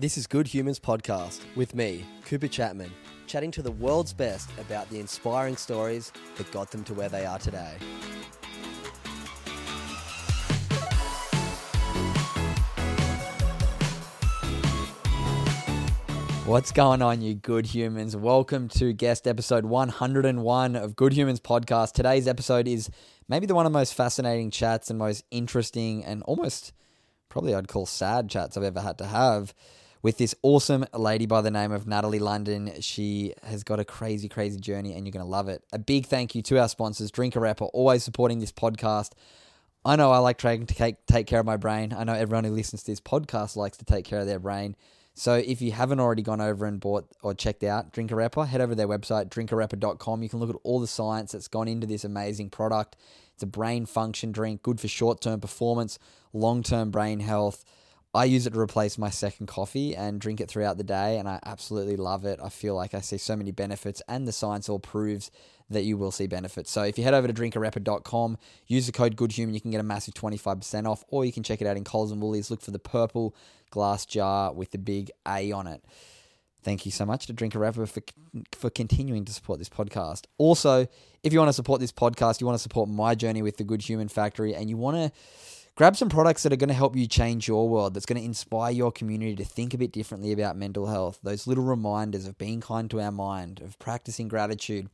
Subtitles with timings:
[0.00, 2.90] This is Good Humans Podcast with me, Cooper Chapman,
[3.26, 7.26] chatting to the world's best about the inspiring stories that got them to where they
[7.26, 7.74] are today.
[16.46, 18.16] What's going on, you good humans?
[18.16, 21.92] Welcome to guest episode 101 of Good Humans Podcast.
[21.92, 22.88] Today's episode is
[23.28, 26.72] maybe the one of the most fascinating chats and most interesting and almost
[27.28, 29.52] probably I'd call sad chats I've ever had to have
[30.02, 32.72] with this awesome lady by the name of Natalie London.
[32.80, 35.62] She has got a crazy, crazy journey and you're going to love it.
[35.72, 39.12] A big thank you to our sponsors, Drink Arepa, are always supporting this podcast.
[39.84, 41.94] I know I like trying to take, take care of my brain.
[41.96, 44.76] I know everyone who listens to this podcast likes to take care of their brain.
[45.14, 48.60] So if you haven't already gone over and bought or checked out Drink Arepa, head
[48.60, 50.22] over to their website, drinkarepa.com.
[50.22, 52.96] You can look at all the science that's gone into this amazing product.
[53.34, 55.98] It's a brain function drink, good for short term performance,
[56.32, 57.64] long term brain health.
[58.12, 61.28] I use it to replace my second coffee and drink it throughout the day, and
[61.28, 62.40] I absolutely love it.
[62.42, 65.30] I feel like I see so many benefits, and the science all proves
[65.70, 66.72] that you will see benefits.
[66.72, 69.84] So if you head over to drinkarepa.com, use the code GoodHuman, you can get a
[69.84, 72.50] massive 25% off, or you can check it out in Coles and Woolies.
[72.50, 73.36] Look for the purple
[73.70, 75.84] glass jar with the big A on it.
[76.62, 78.02] Thank you so much to Drink Arepa for,
[78.52, 80.24] for continuing to support this podcast.
[80.36, 80.88] Also,
[81.22, 83.64] if you want to support this podcast, you want to support my journey with the
[83.64, 85.12] Good Human Factory, and you want to
[85.74, 88.24] grab some products that are going to help you change your world, that's going to
[88.24, 91.18] inspire your community to think a bit differently about mental health.
[91.22, 94.88] Those little reminders of being kind to our mind, of practicing gratitude.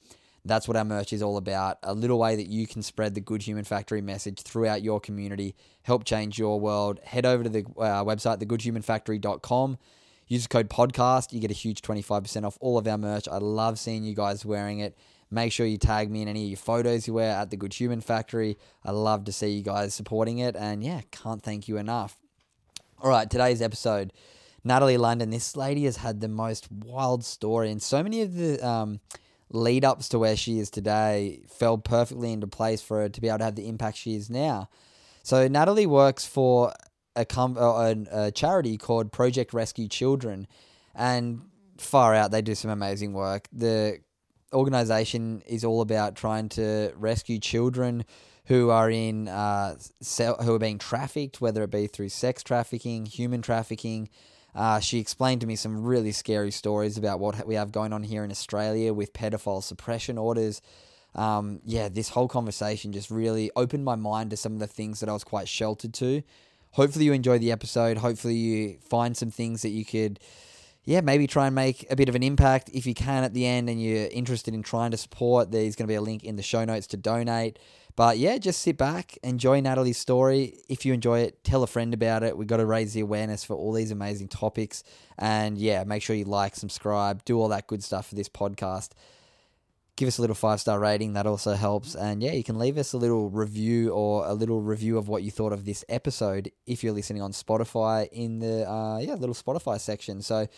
[0.44, 1.78] That's what our merch is all about.
[1.82, 5.56] A little way that you can spread the Good Human Factory message throughout your community,
[5.82, 7.00] help change your world.
[7.03, 9.78] Head over to the uh, website, thegoodhumanfactory.com.
[10.28, 11.32] Use the code podcast.
[11.32, 13.28] You get a huge 25% off all of our merch.
[13.28, 14.97] I love seeing you guys wearing it.
[15.31, 17.75] Make sure you tag me in any of your photos you wear at the Good
[17.75, 18.59] Human Factory.
[18.84, 20.54] I love to see you guys supporting it.
[20.56, 22.16] And yeah, can't thank you enough.
[23.03, 24.12] All right, today's episode.
[24.64, 28.60] Natalie London, this lady has had the most wild story, and so many of the
[28.66, 29.00] um,
[29.50, 33.28] lead ups to where she is today fell perfectly into place for her to be
[33.28, 34.69] able to have the impact she is now.
[35.22, 36.72] So, Natalie works for
[37.14, 40.48] a, com- a, a charity called Project Rescue Children,
[40.94, 41.43] and
[41.78, 43.48] far out, they do some amazing work.
[43.53, 44.00] The
[44.52, 48.04] organization is all about trying to rescue children
[48.46, 49.76] who are in uh,
[50.42, 54.08] who are being trafficked, whether it be through sex trafficking, human trafficking.
[54.54, 58.02] Uh, she explained to me some really scary stories about what we have going on
[58.02, 60.62] here in Australia with pedophile suppression orders.
[61.14, 65.00] Um, yeah, this whole conversation just really opened my mind to some of the things
[65.00, 66.22] that I was quite sheltered to.
[66.72, 67.98] Hopefully, you enjoy the episode.
[67.98, 70.20] Hopefully, you find some things that you could
[70.86, 73.44] yeah, maybe try and make a bit of an impact if you can at the
[73.44, 75.50] end and you're interested in trying to support.
[75.50, 77.58] There's going to be a link in the show notes to donate.
[77.97, 80.58] But yeah, just sit back, enjoy Natalie's story.
[80.69, 82.36] If you enjoy it, tell a friend about it.
[82.36, 84.84] We've got to raise the awareness for all these amazing topics.
[85.19, 88.91] And yeah, make sure you like, subscribe, do all that good stuff for this podcast.
[89.96, 91.94] Give us a little five star rating, that also helps.
[91.94, 95.22] And yeah, you can leave us a little review or a little review of what
[95.22, 99.34] you thought of this episode if you're listening on Spotify in the uh, yeah little
[99.34, 100.20] Spotify section.
[100.20, 100.48] So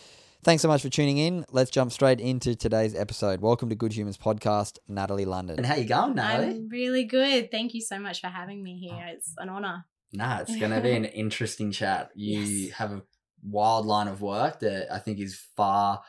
[0.45, 1.45] Thanks so much for tuning in.
[1.51, 3.41] Let's jump straight into today's episode.
[3.41, 5.57] Welcome to Good Humans Podcast, Natalie London.
[5.57, 6.55] And how you going, Natalie?
[6.55, 7.51] I'm really good.
[7.51, 9.05] Thank you so much for having me here.
[9.09, 9.85] It's an honor.
[10.13, 12.13] Nah, it's going to be an interesting chat.
[12.15, 12.73] You yes.
[12.75, 13.03] have a
[13.43, 16.03] wild line of work that I think is far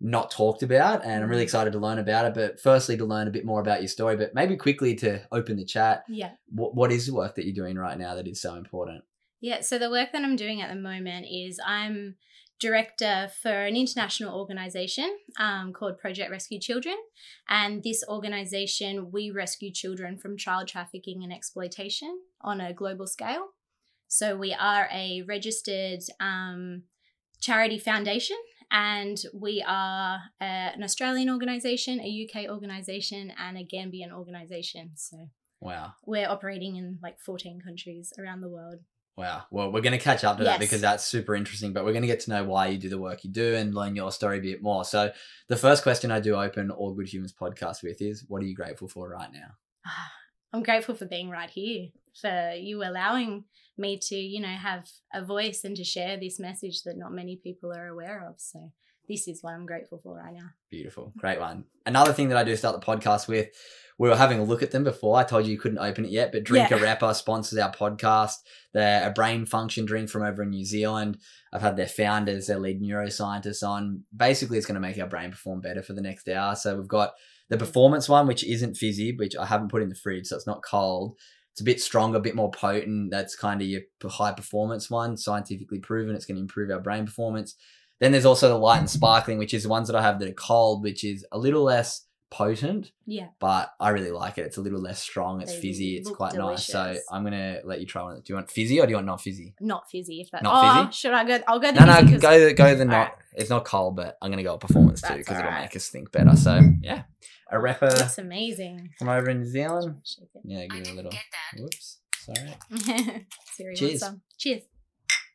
[0.00, 1.44] not talked about, and I'm really mm.
[1.44, 2.34] excited to learn about it.
[2.34, 5.56] But firstly, to learn a bit more about your story, but maybe quickly to open
[5.56, 6.04] the chat.
[6.08, 6.32] Yeah.
[6.48, 9.04] What, what is the work that you're doing right now that is so important?
[9.40, 12.16] Yeah, so the work that I'm doing at the moment is I'm
[12.58, 16.96] director for an international organization um, called Project Rescue Children.
[17.48, 23.48] And this organization, we rescue children from child trafficking and exploitation on a global scale.
[24.08, 26.84] So we are a registered um,
[27.40, 28.36] charity foundation.
[28.70, 34.92] And we are a, an Australian organization, a UK organization, and a Gambian organization.
[34.96, 35.28] So,
[35.60, 35.92] wow.
[36.04, 38.80] We're operating in like 14 countries around the world.
[39.16, 39.44] Wow.
[39.50, 40.52] Well, we're going to catch up to yes.
[40.52, 42.90] that because that's super interesting, but we're going to get to know why you do
[42.90, 44.84] the work you do and learn your story a bit more.
[44.84, 45.10] So,
[45.48, 48.54] the first question I do open All Good Humans podcast with is what are you
[48.54, 49.54] grateful for right now?
[49.86, 50.12] Ah,
[50.52, 51.88] I'm grateful for being right here.
[52.20, 53.44] for you allowing
[53.76, 57.36] me to, you know, have a voice and to share this message that not many
[57.36, 58.36] people are aware of.
[58.38, 58.72] So
[59.08, 60.48] this is what I'm grateful for right now.
[60.70, 61.12] Beautiful.
[61.18, 61.64] Great one.
[61.84, 63.48] Another thing that I do start the podcast with,
[63.98, 65.16] we were having a look at them before.
[65.18, 66.78] I told you you couldn't open it yet, but Drink Yeah.
[66.78, 68.36] Arepa sponsors our podcast.
[68.72, 71.18] They're a brain function drink from over in New Zealand.
[71.52, 74.04] I've had their founders, their lead neuroscientists on.
[74.14, 76.56] Basically, it's going to make our brain perform better for the next hour.
[76.56, 77.12] So we've got
[77.48, 80.46] the performance one, which isn't fizzy, which I haven't put in the fridge, so it's
[80.46, 81.16] not cold.
[81.52, 83.10] It's a bit stronger, a bit more potent.
[83.10, 86.14] That's kind of your high performance one, scientifically proven.
[86.14, 87.54] It's going to improve our brain performance.
[87.98, 90.28] Then there's also the light and sparkling, which is the ones that I have that
[90.28, 93.28] are cold, which is a little less potent, Yeah.
[93.40, 94.42] but I really like it.
[94.42, 95.40] It's a little less strong.
[95.40, 95.96] It's They fizzy.
[95.96, 96.66] It's quite nice.
[96.66, 96.96] So.
[97.10, 98.16] I'm gonna let you try one.
[98.16, 99.54] Do you want fizzy or do you want not fizzy?
[99.60, 100.96] Not fizzy if that's Not oh, fizzy?
[100.98, 101.38] should I go?
[101.48, 102.94] I'll go the No, no, go the go the not.
[102.94, 103.12] Alright.
[103.34, 105.88] It's not cold, but I'm gonna go with performance too That's because it'll make us
[105.88, 106.36] think better.
[106.36, 107.04] So yeah,
[107.52, 108.90] Arepa That's amazing.
[108.98, 110.02] from over in New Zealand.
[110.44, 111.12] Yeah, give it a little.
[111.56, 112.56] Whoops, sorry.
[113.56, 113.80] Cheers.
[113.80, 114.20] wants some.
[114.36, 114.62] Cheers.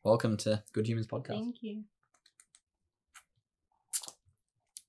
[0.03, 1.27] Welcome to Good Humans podcast.
[1.27, 1.83] Thank you.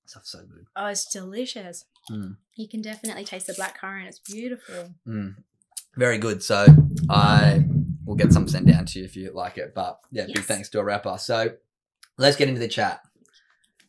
[0.05, 0.65] Stuff's so good.
[0.75, 1.85] Oh, it's delicious.
[2.11, 2.35] Mm.
[2.55, 4.09] You can definitely taste the black currant.
[4.09, 4.93] It's beautiful.
[5.07, 5.35] Mm.
[5.95, 6.43] Very good.
[6.43, 6.65] So
[7.09, 7.63] I
[8.05, 9.73] will get some sent down to you if you like it.
[9.73, 11.19] But yeah, big thanks to Arepa.
[11.21, 11.53] So
[12.17, 13.01] let's get into the chat.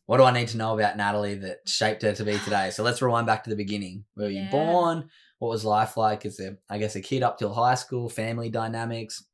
[0.07, 2.71] What do I need to know about Natalie that shaped her to be today?
[2.71, 4.05] So let's rewind back to the beginning.
[4.15, 5.09] Where were you born?
[5.39, 8.09] What was life like as a, I guess, a kid up till high school?
[8.09, 9.25] Family dynamics.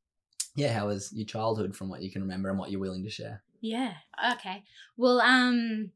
[0.55, 3.09] Yeah, how was your childhood from what you can remember and what you're willing to
[3.09, 3.43] share?
[3.61, 3.93] Yeah.
[4.33, 4.63] Okay.
[4.97, 5.91] Well, um,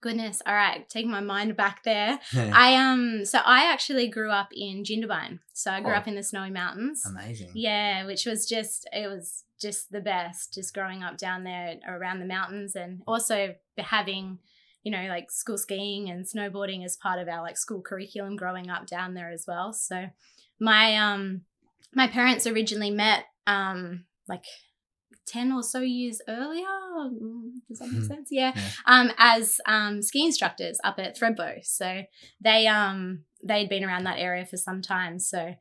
[0.00, 0.42] goodness.
[0.46, 0.88] All right.
[0.88, 2.18] Taking my mind back there.
[2.36, 3.24] I um.
[3.24, 5.40] So I actually grew up in Jindabyne.
[5.52, 5.96] So I grew Oh.
[5.96, 7.04] up in the Snowy Mountains.
[7.06, 7.50] Amazing.
[7.54, 12.18] Yeah, which was just it was just the best, just growing up down there around
[12.20, 14.38] the mountains, and also having,
[14.82, 18.70] you know, like school skiing and snowboarding as part of our like school curriculum growing
[18.70, 19.72] up down there as well.
[19.72, 20.06] So
[20.60, 21.42] my um
[21.94, 24.44] my parents originally met um like
[25.26, 28.06] 10 or so years earlier Mm, does that make Hmm.
[28.06, 28.68] sense yeah, Yeah.
[28.86, 32.02] um as um ski instructors up at Thredbo so
[32.40, 35.54] they um they'd been around that area for some time so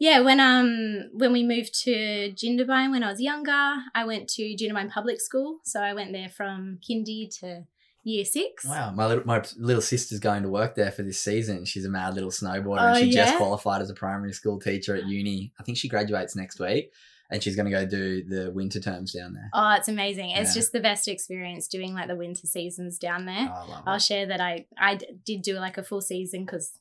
[0.00, 4.42] yeah when um when we moved to Jindabyne when I was younger I went to
[4.42, 7.66] Jindabyne Public School so I went there from kindy to
[8.02, 11.64] year six Wow, my little my little sister's going to work there for this season.
[11.66, 12.80] She's a mad little snowboarder.
[12.80, 15.52] Oh, and she just qualified as a primary school teacher at uni.
[15.60, 16.92] I think she graduates next week,
[17.30, 19.50] and she's going to go do the winter terms down there.
[19.52, 20.60] oh it's amazing it's Yeah.
[20.60, 23.96] just the best experience doing like the winter seasons down there Oh, I love I'll
[23.96, 24.02] it.
[24.02, 24.98] share that I I
[25.28, 26.72] did do like a full season because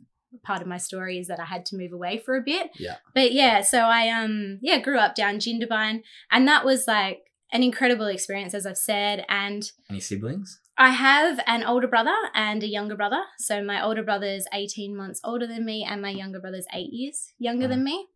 [0.44, 2.72] part of my story is that I had to move away for a bit.
[2.78, 2.96] Yeah.
[3.14, 7.20] But yeah, so I um yeah grew up down Jindabyne, and that was like
[7.52, 9.26] an incredible experience, as I've said.
[9.28, 10.60] And Any siblings?
[10.78, 13.22] I have an older brother and a younger brother.
[13.38, 16.94] So my older brother is eighteen months older than me, and my younger brother's eight
[16.94, 18.08] years younger than me.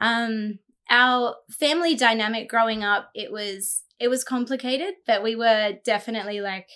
[0.00, 0.58] Um,
[0.90, 6.68] our family dynamic growing up, it was it was complicated, but we were definitely like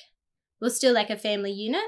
[0.60, 1.82] we're still like a family unit.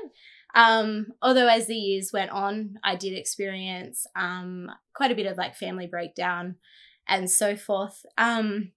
[0.54, 5.38] Um, although as the years went on, I did experience um quite a bit of
[5.38, 6.56] like family breakdown
[7.08, 8.04] and so forth.
[8.18, 8.72] Um,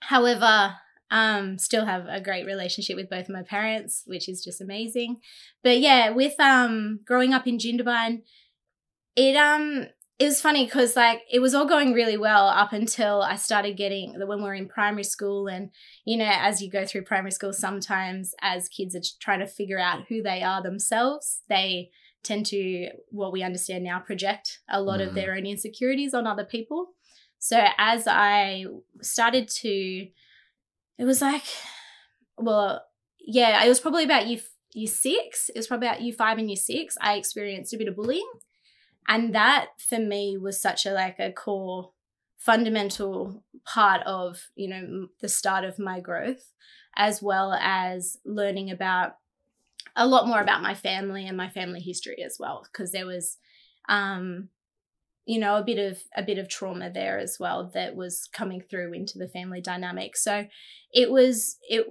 [0.00, 0.74] however,
[1.10, 5.18] um, still have a great relationship with both of my parents, which is just amazing.
[5.62, 8.22] But yeah, with um growing up in Jindabyne,
[9.16, 9.86] it um
[10.22, 13.76] it was funny because like it was all going really well up until I started
[13.76, 15.70] getting the when we were in primary school and
[16.04, 19.78] you know as you go through primary school sometimes as kids are trying to figure
[19.78, 21.90] out who they are themselves they
[22.22, 25.08] tend to what we understand now project a lot Mm.
[25.08, 26.88] of their own insecurities on other people
[27.38, 28.64] so as I
[29.00, 29.68] started to
[30.98, 31.42] it was like
[32.36, 32.82] well
[33.18, 34.38] yeah it was probably about you
[34.72, 37.88] year six it was probably about year five and year six I experienced a bit
[37.88, 38.30] of bullying
[39.08, 41.92] and that for me was such a like a core
[42.38, 46.52] fundamental part of you know the start of my growth
[46.96, 49.12] as well as learning about
[49.94, 53.38] a lot more about my family and my family history as well because there was
[53.88, 54.48] um
[55.26, 58.60] you know a bit of a bit of trauma there as well that was coming
[58.60, 60.16] through into the family dynamic.
[60.16, 60.46] So
[60.92, 61.86] it was it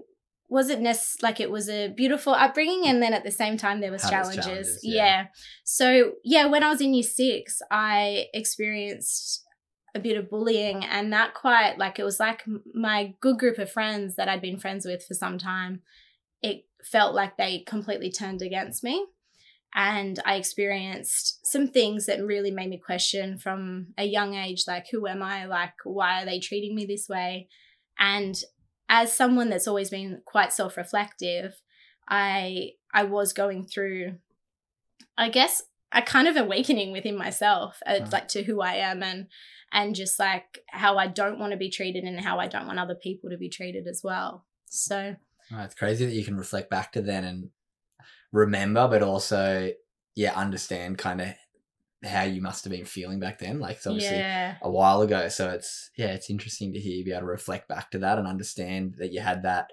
[0.52, 3.92] wasn't nec- like it was a beautiful upbringing and then at the same time there
[3.92, 5.06] was challenges, challenges, yeah.
[5.06, 5.26] yeah.
[5.64, 9.46] so yeah when i was in year six i experienced
[9.96, 12.44] a bit of bullying and that quite like it was like
[12.74, 15.82] my good group of friends that i'd been friends with for some time
[16.42, 19.06] it felt like they completely turned against me
[19.74, 24.88] and i experienced some things that really made me question from a young age like
[24.92, 27.48] who am i like why are they treating me this way
[27.98, 28.44] and
[28.92, 31.60] as someone that's always been quite self-reflective
[32.08, 34.16] i i was going through
[35.18, 38.12] i guess a kind of awakening within myself uh, Mm.
[38.14, 39.28] like to who i am and
[39.74, 42.78] and just like how I don't want to be treated and how I don't want
[42.78, 44.44] other people to be treated as well.
[44.66, 45.16] So
[45.54, 47.50] oh, it's crazy that you can reflect back to then and
[48.34, 49.72] remember, but also
[50.14, 51.28] yeah, understand kind of
[52.04, 53.60] how you must have been feeling back then.
[53.60, 55.28] Like it's obviously yeah, a while ago.
[55.28, 58.18] So it's yeah, it's interesting to hear you be able to reflect back to that
[58.18, 59.72] and understand that you had that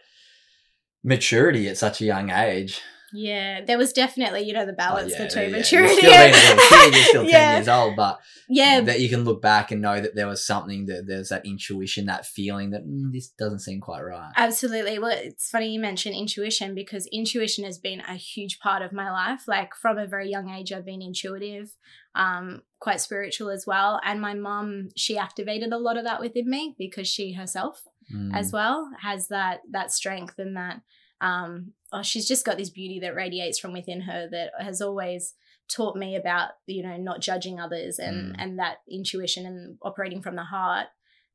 [1.02, 2.82] maturity at such a young age.
[3.12, 5.94] Yeah, there was definitely you know the Oh, balance yeah, between yeah, maturity.
[5.94, 7.54] You're still being a little kid, you're still 10 Yeah.
[7.54, 10.86] years old, but yeah, that you can look back and know that there was something
[10.86, 14.32] that there's that intuition, that feeling that mm, this doesn't seem quite right.
[14.36, 14.98] Absolutely.
[14.98, 19.10] Well, it's funny you mentioned intuition because intuition has been a huge part of my
[19.10, 19.42] life.
[19.46, 21.74] Like from a very young age, I've been intuitive,
[22.14, 24.00] um, quite spiritual as well.
[24.04, 28.34] And my mum, she activated a lot of that within me because she herself Mm.
[28.34, 30.80] as well has that that strength and that
[31.20, 35.34] um oh she's just got this beauty that radiates from within her that has always
[35.68, 38.34] taught me about you know not judging others and Mm.
[38.38, 40.86] and that intuition and operating from the heart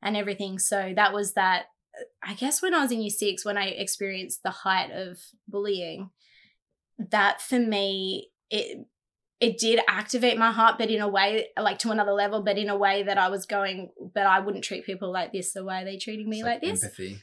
[0.02, 1.66] and everything so that was that
[2.24, 6.10] i guess when i was in year 6 when i experienced the height of bullying
[6.98, 8.88] that for me it
[9.40, 12.70] it did activate my heart but in a way like to another level but in
[12.70, 15.84] a way that i was going but i wouldn't treat people like this the way
[15.84, 17.22] they treating me It's like, this Empathy.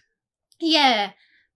[0.60, 1.12] yeah.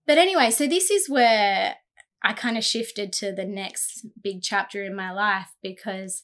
[0.07, 1.75] But anyway, so this is where
[2.23, 6.23] I kind of shifted to the next big chapter in my life because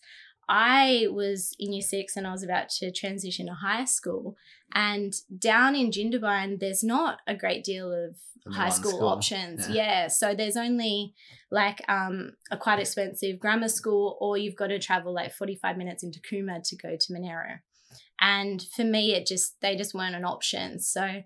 [0.50, 4.35] I was in year six and I was about to transition to high school.
[4.73, 8.17] And down in Jindabyne, there's not a great deal of
[8.53, 9.07] high school, school.
[9.07, 9.69] options.
[9.69, 9.75] Yeah.
[9.75, 10.07] Yeah.
[10.07, 11.13] So there's only
[11.51, 16.03] like um, a quite expensive grammar school, or you've got to travel like 45 minutes
[16.03, 17.59] into Cooma to go to Monaro.
[18.19, 20.79] And for me, it just, they just weren't an option.
[20.79, 21.23] So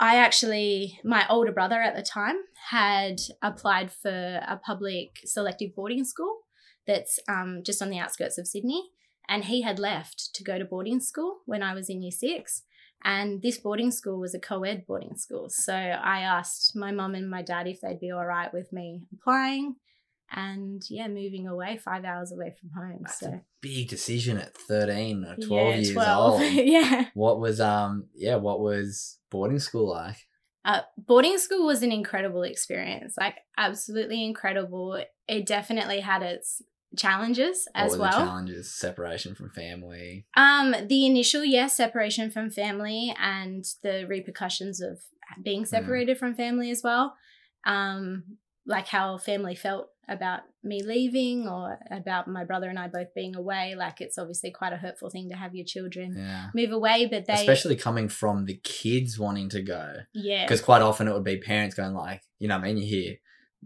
[0.00, 2.36] I actually, my older brother at the time
[2.70, 6.40] had applied for a public selective boarding school
[6.86, 8.90] that's um, just on the outskirts of Sydney.
[9.28, 12.62] And he had left to go to boarding school when I was in year six.
[13.02, 15.46] And this boarding school was a co ed boarding school.
[15.48, 19.02] So I asked my mum and my dad if they'd be all right with me
[19.12, 19.76] applying
[20.34, 23.00] and, yeah, moving away five hours away from home.
[23.02, 26.32] That's so, a big decision at 13 or 12 yeah, years 12.
[26.32, 26.42] old.
[26.52, 27.04] yeah.
[27.14, 30.16] What was um yeah, what was boarding school like?
[30.64, 34.98] Uh, boarding school was an incredible experience, like absolutely incredible.
[35.28, 36.62] It definitely had its
[36.96, 38.12] challenges What as well.
[38.12, 38.74] challenges?
[38.74, 40.26] Separation from family.
[40.36, 45.02] Um, the initial yes, separation from family and the repercussions of
[45.42, 47.14] being separated from family as well.
[47.66, 53.14] Um, like how family felt about me leaving or about my brother and I both
[53.14, 53.74] being away.
[53.76, 56.46] Like it's obviously quite a hurtful thing to have your children Yeah.
[56.54, 59.94] move away, but they Especially coming from the kids wanting to go.
[60.12, 62.78] yeah Because quite often it would be parents going like, you know, what I mean,
[62.78, 63.14] you hear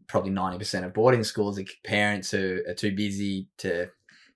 [0.07, 3.89] probably ninety percent of boarding schools are parents who are too busy to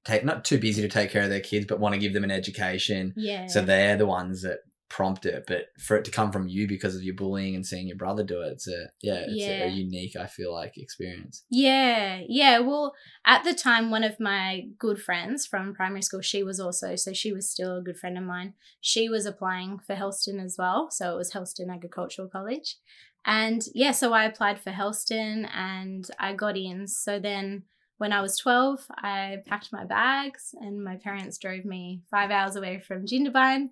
[0.04, 2.25] take, not too busy to take care of their kids, but want to give them
[2.25, 3.14] an education.
[3.16, 4.59] yeah So they're the ones that
[4.93, 5.45] prompt it.
[5.47, 8.23] But for it to come from you because of your bullying and seeing your brother
[8.23, 9.65] do it, it's a yeah, it's Yeah.
[9.65, 11.45] a unique, I feel like, experience.
[11.51, 12.59] Yeah, yeah.
[12.59, 12.95] Well,
[13.25, 17.15] at the time, one of my good friends from primary school, she was also, so
[17.15, 18.53] she was still a good friend of mine.
[18.83, 20.91] She was applying for Hurlstone as well.
[20.91, 22.77] So it was Hurlstone Agricultural College.
[23.25, 26.87] And yeah, so I applied for Hurlstone and I got in.
[26.87, 27.63] So then
[28.02, 32.56] when I was 12, I packed my bags and my parents drove me five hours
[32.56, 33.68] away from Jindabyne.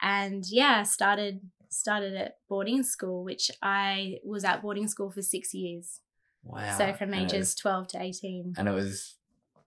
[0.00, 5.52] And yeah, started started at boarding school, which I was at boarding school for six
[5.52, 5.98] years.
[6.44, 6.78] Wow.
[6.78, 8.54] So from ages was- 12 to 18.
[8.56, 9.16] and it was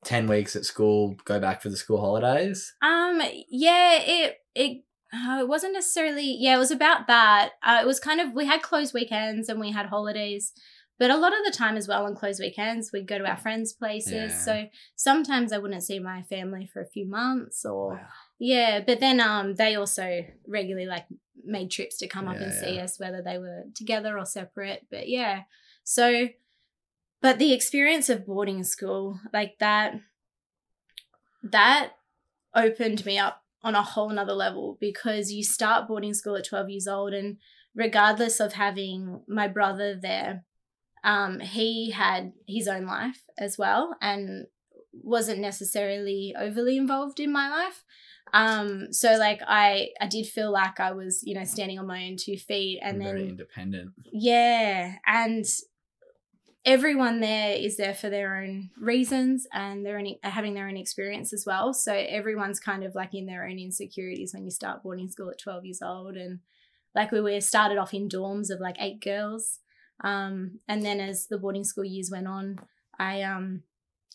[0.05, 2.73] 10 weeks at school, go back for the school holidays.
[2.81, 7.49] Um yeah, it it uh, it wasn't necessarily yeah, it was about that.
[7.61, 10.53] Uh, it was kind of we had closed weekends and we had holidays.
[10.97, 13.35] But a lot of the time as well on closed weekends, we'd go to our
[13.37, 14.13] friends' places.
[14.13, 14.27] Yeah.
[14.29, 18.07] So sometimes I wouldn't see my family for a few months or Wow.
[18.39, 21.05] yeah, but then um they also regularly like
[21.43, 24.87] made trips to come up and Yeah, see us whether they were together or separate.
[24.89, 25.43] But yeah.
[25.83, 26.29] So
[27.21, 29.95] but the experience of boarding school, like that
[31.43, 31.91] that
[32.53, 36.69] opened me up on a whole nother level because you start boarding school at 12
[36.69, 37.37] years old and
[37.75, 40.43] regardless of having my brother there
[41.05, 44.47] um, he had his own life as well and
[44.91, 47.83] wasn't necessarily overly involved in my life
[48.33, 52.05] um so like i i did feel like i was you know standing on my
[52.05, 53.91] own two feet and very then independent.
[54.11, 55.45] yeah, and
[56.65, 61.31] everyone there is there for their own reasons and their own having their own experience
[61.31, 61.73] as well.
[61.73, 65.39] So everyone's kind of like in their own insecurities when you start boarding school at
[65.39, 66.39] 12 years old and
[66.95, 69.59] like we were started off in dorms of like eight girls.
[70.03, 72.57] Um, and then as the boarding school years went on,
[72.99, 73.63] I um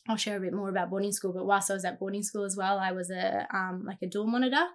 [0.08, 2.44] I'll share a bit more about boarding school, but whilst I was at boarding school
[2.44, 4.66] as well, I was a um like a dorm monitor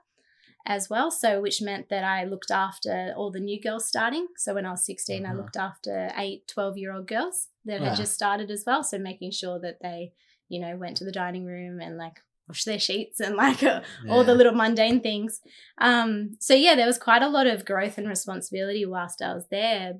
[0.67, 1.11] as well.
[1.11, 4.27] So, which meant that I looked after all the new girls starting.
[4.37, 5.37] So, when I was 16, I Uh-huh.
[5.37, 7.89] looked after eight, 12 year old girls that Wow.
[7.89, 8.83] had just started as well.
[8.83, 10.13] So, making sure that they,
[10.49, 13.81] you know, went to the dining room and like washed their sheets and like uh,
[14.09, 15.41] all the little mundane things.
[15.77, 19.47] Um, so, yeah, there was quite a lot of growth and responsibility whilst I was
[19.49, 19.99] there.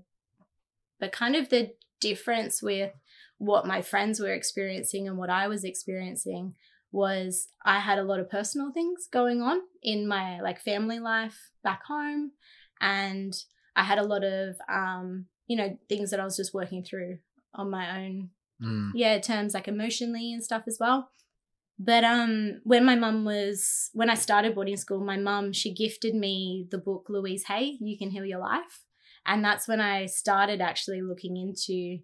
[1.00, 2.92] But kind of the difference with
[3.38, 6.56] what my friends were experiencing and what I was experiencing
[6.92, 11.52] was I had a lot of personal things going on in my like family life
[11.64, 12.32] back home.
[12.80, 13.34] And
[13.76, 17.20] I had a lot of um you know things that I was just working through
[17.54, 18.30] on my own
[18.64, 18.92] Mm.
[18.96, 21.10] yeah terms like emotionally and stuff as well.
[21.78, 26.16] But um when my mum was when I started boarding school my mum she gifted
[26.16, 28.86] me the book Louise Hay You Can Heal Your Life
[29.26, 32.00] and that's when I started actually looking into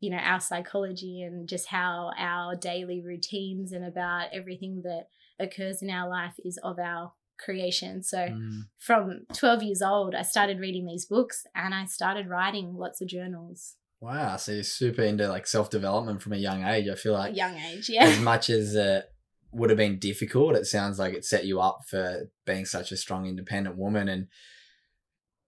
[0.00, 5.06] you know our psychology and just how our daily routines and about everything that
[5.40, 8.62] occurs in our life is of our creation so Mm.
[8.78, 13.08] from 12 years old i started reading these books and i started writing lots of
[13.08, 14.36] journals Wow.
[14.36, 16.88] So you're super into like self development from a young age.
[16.88, 18.04] I feel like a young age yeah.
[18.04, 19.06] as much as it
[19.50, 22.98] would have been difficult, it sounds like it set you up for being such a
[22.98, 24.26] strong, independent woman and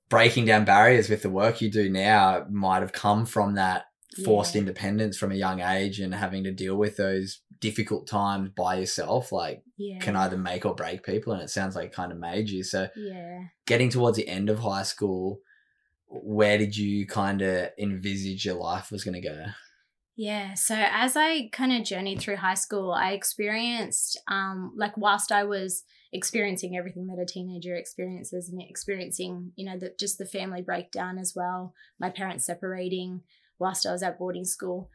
[0.08, 3.86] breaking down barriers with the work you do now might have come from that
[4.24, 4.60] forced Yeah.
[4.60, 9.32] independence from a young age and having to deal with those difficult times by yourself
[9.32, 9.98] like yeah.
[9.98, 12.62] can either make or break people and it sounds like it kind of made you.
[12.62, 13.44] So yeah.
[13.66, 15.40] getting towards the end of high school
[16.08, 19.44] where did you kind of envisage your life was going to go?
[20.14, 25.30] Yeah, so as I kind of journeyed through high school, I experienced, um, like, whilst
[25.30, 25.82] I was
[26.12, 31.18] experiencing everything that a teenager experiences and experiencing, you know, the, just the family breakdown
[31.18, 33.22] as well, my parents separating
[33.58, 34.90] whilst I was at boarding school,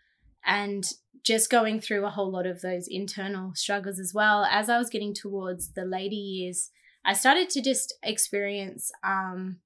[0.45, 0.85] and
[1.23, 4.45] just going through a whole lot of those internal struggles as well.
[4.49, 6.69] As I was getting towards the later years,
[7.03, 9.57] I started to just experience, um,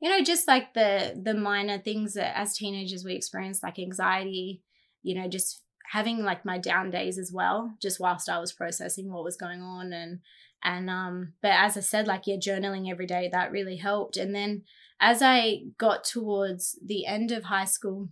[0.00, 4.62] you know, just like the the minor things that as teenagers we experience, like anxiety,
[5.02, 9.12] you know, just having like my down days as well, just whilst I was processing
[9.12, 10.20] what was going on and
[10.62, 14.16] and um but as I said, like yeah, journaling every day, that really helped.
[14.16, 14.62] And then
[15.00, 18.08] as I got towards the end of high school,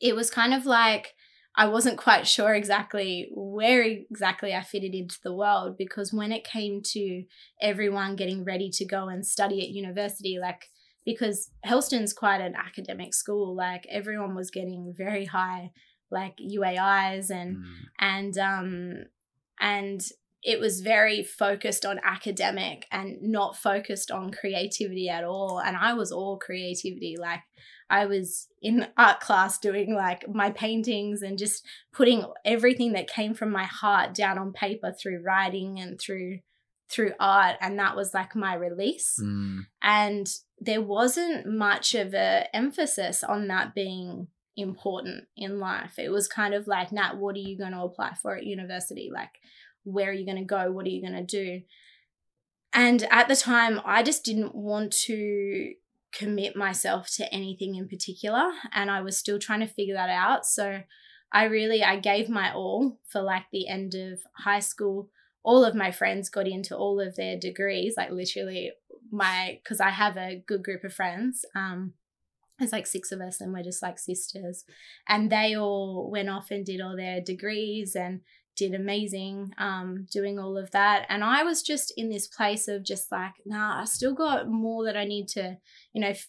[0.00, 1.14] it was kind of like
[1.56, 6.44] I wasn't quite sure exactly where exactly I fitted into the world because when it
[6.44, 7.24] came to
[7.62, 10.70] everyone getting ready to go and study at university, like
[11.04, 15.70] because Hurlstone's quite an academic school, like everyone was getting very high
[16.14, 17.64] like UAIs and Mm.
[17.98, 19.04] and um
[19.60, 20.00] and
[20.42, 25.92] it was very focused on academic and not focused on creativity at all and i
[25.94, 27.40] was all creativity like
[27.88, 33.32] i was in art class doing like my paintings and just putting everything that came
[33.34, 36.38] from my heart down on paper through writing and through
[36.90, 39.60] through art and that was like my release Mm.
[39.82, 40.26] and
[40.58, 45.98] there wasn't much of a emphasis on that being important in life.
[45.98, 49.10] It was kind of like nat what are you going to apply for at university?
[49.12, 49.30] Like
[49.84, 50.70] where are you going to go?
[50.70, 51.62] What are you going to do?
[52.72, 55.74] And at the time i just didn't want to
[56.12, 60.46] commit myself to anything in particular and i was still trying to figure that out.
[60.46, 60.82] So
[61.32, 65.10] i really i gave my all for like the end of high school.
[65.42, 68.72] All of my friends got into all of their degrees like literally
[69.10, 71.92] my because i have a good group of friends um
[72.58, 74.64] there's like six of us and we're just like sisters.
[75.08, 78.20] And they all went off and did all their degrees and
[78.56, 81.06] did amazing um doing all of that.
[81.08, 84.84] And i was just in this place of just like nah i still got more
[84.84, 85.56] that i need to
[85.92, 86.28] you know f-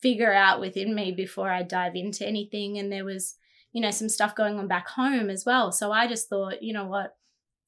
[0.00, 2.78] figure out within me before i dive into anything.
[2.78, 3.34] And there was
[3.72, 5.70] you know some stuff going on back home as well.
[5.70, 7.14] So i just thought you know what?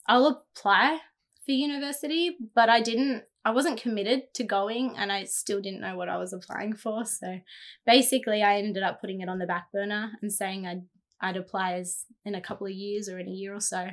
[0.07, 1.01] I'll apply
[1.45, 5.97] for university but i didn't i wasn't committed to going and i still didn't know
[5.97, 7.39] what i was applying for so
[7.87, 10.83] basically i ended up putting it on the back burner and saying i'd
[11.21, 13.89] I'd apply as in a couple of years or in a year or so.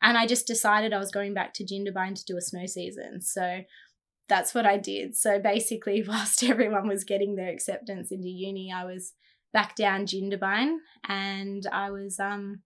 [0.00, 3.20] And I just decided I was going back to Jindabyne to do a snow season.
[3.20, 3.62] So
[4.28, 5.16] that's what I did.
[5.16, 9.14] So basically, whilst everyone was getting their acceptance into uni, I was
[9.52, 10.76] back down Jindabyne
[11.08, 12.60] and I was um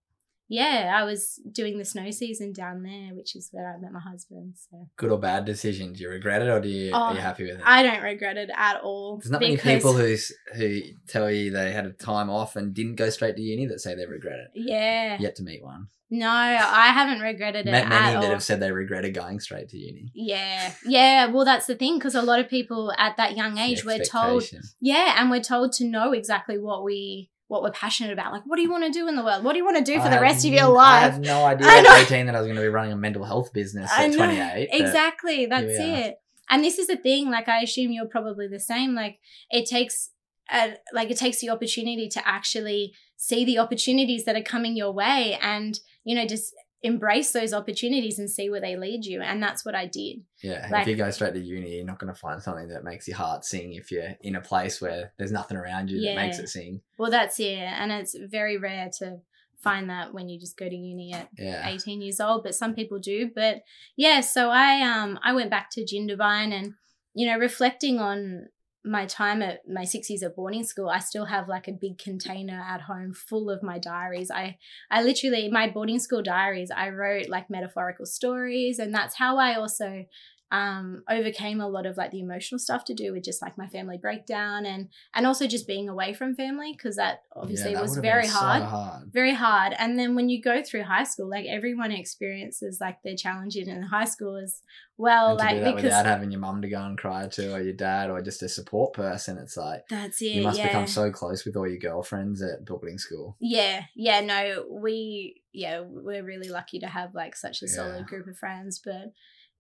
[0.49, 4.01] yeah, I was doing the snow season down there, which is where I met my
[4.01, 4.55] husband.
[4.71, 5.93] So Good or bad decision?
[5.93, 7.63] Do you regret it or do you, are you Oh, happy with it?
[7.65, 9.19] I don't regret it at all.
[9.19, 10.17] There's not many people who
[10.55, 13.81] who tell you they had a time off and didn't go straight to uni that
[13.81, 14.49] say they regret it.
[14.55, 15.17] Yeah.
[15.19, 15.89] Yet to meet one.
[16.15, 19.79] No, I haven't regretted it at Many that have said they regretted going straight to
[19.79, 20.11] uni.
[20.15, 21.25] Yeah, yeah.
[21.29, 24.45] Well, that's the thing because a lot of people at that young age, we're told,
[24.79, 28.33] yeah, and we're told to know exactly what we what we're passionate about.
[28.33, 29.45] Like, what do you want to do in the world?
[29.45, 31.03] What do you want to do for I the rest of your life?
[31.05, 33.25] I had no idea at 18 that I was going to be running a mental
[33.25, 34.17] health business I at know.
[34.17, 34.69] 28.
[34.73, 36.17] Exactly, that's it.
[36.51, 39.19] and this is the thing like i assume you're probably the same like
[39.51, 40.11] it takes
[40.53, 44.93] a, like it takes the opportunity to actually see the opportunities that are coming your
[44.93, 49.41] way and you know just embrace those opportunities and see where they lead you and
[49.43, 52.13] that's what i did Yeah, Like- if you go straight to uni, you're not going
[52.13, 55.31] to find something that makes your heart sing if you're in a place where there's
[55.33, 56.81] nothing around you that makes it sing.
[56.99, 59.19] well that's it and it's very rare to
[59.63, 61.69] find that when you just go to uni at Yeah.
[61.69, 63.63] 18 years old but some people do but
[63.97, 66.75] yeah so i um i went back to Jindabyne and
[67.15, 68.49] you know reflecting on
[68.85, 71.99] my time at my six years at boarding school i still have like a big
[71.99, 74.31] container at home full of my diaries.
[74.31, 74.59] I
[74.91, 79.55] i literally my boarding school diaries i wrote like metaphorical stories and that's how i
[79.55, 80.05] also
[80.53, 83.67] um overcame a lot of like the emotional stuff to do with just like my
[83.67, 87.83] family breakdown and and also just being away from family because that obviously Yeah, that
[87.83, 89.11] was very been so hard hard.
[89.13, 89.73] very hard.
[89.79, 93.83] And then when you go through high school, like everyone experiences like their challenges in
[93.83, 94.61] high school as
[94.99, 95.31] well.
[95.31, 98.11] and like because without having your mum to go and cry to, or your dad,
[98.11, 100.27] or just a support person, it's like that's it.
[100.27, 100.67] you must yeah.
[100.69, 103.37] become so close with all your girlfriends at boarding school.
[103.41, 107.75] yeah, yeah, no, we yeah, we're really lucky to have like such a Yeah.
[107.77, 108.81] solid group of friends.
[108.85, 109.13] But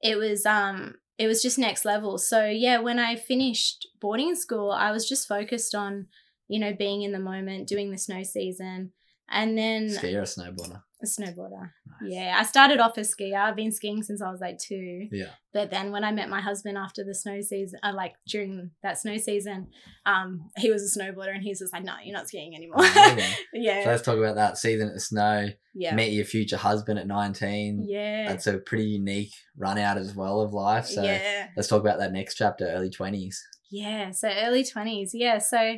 [0.02, 2.18] it was um it was just next level.
[2.18, 6.06] So yeah, when I finished boarding school, I was just focused on,
[6.48, 8.92] you know, being in the moment, doing the snow season.
[9.28, 10.82] And then Skier a snowboarder?
[11.02, 11.70] A snowboarder.
[12.00, 12.12] Nice.
[12.12, 13.36] Yeah, I started off as skier.
[13.36, 15.08] I've been skiing since I was like two.
[15.10, 15.30] Yeah.
[15.52, 18.98] But then when I met my husband after the snow season, uh, like during that
[18.98, 19.68] snow season,
[20.06, 22.78] um, he was a snowboarder and he's just like, no, you're not skiing anymore.
[22.78, 23.34] Amazing.
[23.52, 23.84] So yeah.
[23.86, 25.48] let's talk about that season at the snow.
[25.74, 25.94] Yeah.
[25.94, 27.84] Met your future husband at 19.
[27.86, 28.28] Yeah.
[28.28, 30.86] That's a pretty unique run out as well of life.
[30.86, 31.48] So yeah.
[31.56, 33.36] let's talk about that next chapter, early 20s.
[33.70, 34.10] Yeah.
[34.10, 35.10] So early 20s.
[35.12, 35.38] Yeah.
[35.38, 35.76] So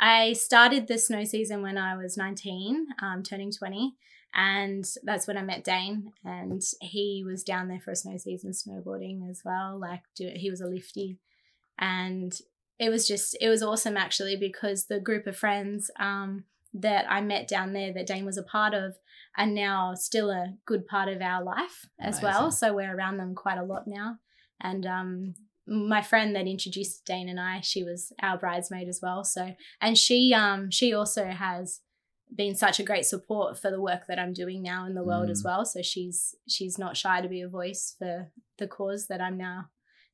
[0.00, 3.94] I started the snow season when I was 19, um, turning 20.
[4.34, 6.12] And that's when I met Dane.
[6.24, 9.78] And he was down there for a snow season snowboarding as well.
[9.78, 11.18] Like, do, he was a lifty.
[11.78, 12.36] And
[12.78, 17.20] it was just, it was awesome actually because the group of friends um, that I
[17.20, 18.96] met down there that Dane was a part of
[19.36, 22.50] are now still a good part of our life as well.
[22.50, 24.18] So we're around them quite a lot now.
[24.60, 25.34] And um,
[25.66, 29.24] my friend that introduced Dane and I, she was our bridesmaid as well.
[29.24, 31.80] So and she um she also has
[32.34, 35.30] been such a great support for the work that I'm doing now in the world
[35.30, 35.44] as Mm.
[35.46, 35.64] well.
[35.64, 39.70] So she's she's not shy to be a voice for the cause that I'm now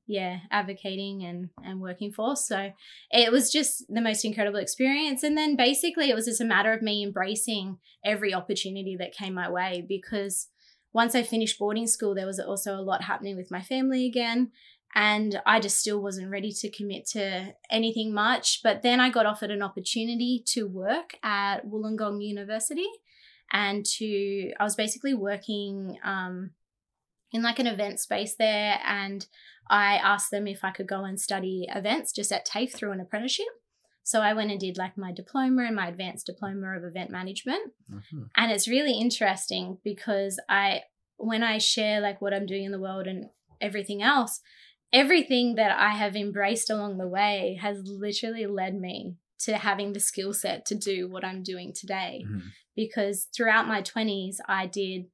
[0.06, 2.72] yeah advocating and and working for so
[3.12, 6.72] it was just the most incredible experience and then basically it was just a matter
[6.72, 10.48] of me embracing every opportunity that came my way because
[10.92, 14.50] once I finished boarding school there was also a lot happening with my family again
[14.94, 18.60] and I just still wasn't ready to commit to anything much.
[18.62, 22.88] But then I got offered an opportunity to work at Wollongong University
[23.52, 26.50] and to, I was basically working um,
[27.32, 28.80] in like an event space there.
[28.84, 29.26] And
[29.68, 33.00] I asked them if I could go and study events just at TAFE through an
[33.00, 33.46] apprenticeship.
[34.02, 37.72] So I went and did like my diploma and my advanced diploma of event management
[37.92, 38.30] Mhm.
[38.36, 40.82] and it's really interesting because i
[41.18, 43.26] when i share like what i'm doing in the world and
[43.60, 44.40] everything else
[44.92, 50.00] everything that i have embraced along the way has literally led me to having the
[50.00, 52.42] skill set to do what i'm doing today Mhm.
[52.76, 55.06] because throughout my 20s i did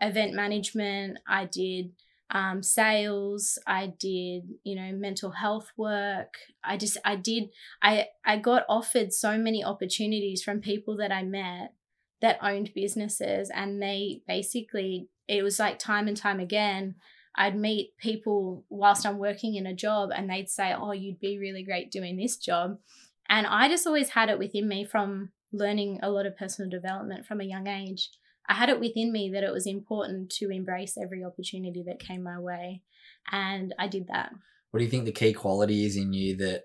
[0.00, 1.92] event management i did
[2.30, 7.50] um, sales i did you know mental health work i just i did
[7.82, 11.74] i i got offered so many opportunities from people that i met
[12.22, 16.94] that owned businesses and they basically it was like time and time again
[17.36, 21.38] i'd meet people whilst i'm working in a job and they'd say oh you'd be
[21.38, 22.78] really great doing this job
[23.28, 27.26] and i just always had it within me from learning a lot of personal development
[27.26, 28.10] from a young age
[28.48, 32.22] i had it within me that it was important to embrace every opportunity that came
[32.22, 32.82] my way
[33.30, 34.32] and i did that
[34.70, 36.64] What do you think the key quality is in you that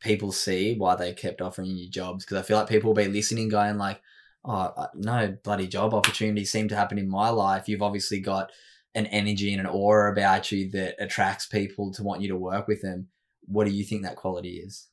[0.00, 2.24] people see why they kept offering you jobs?
[2.24, 4.00] Because I feel like people will be listening, going like,
[4.44, 8.50] "Oh, uh, no bloody job opportunities seem to happen in my life." You've obviously got
[8.96, 12.66] an energy and an aura about you that attracts people to want you to work
[12.66, 13.08] with them.
[13.42, 14.88] What do you think that quality is?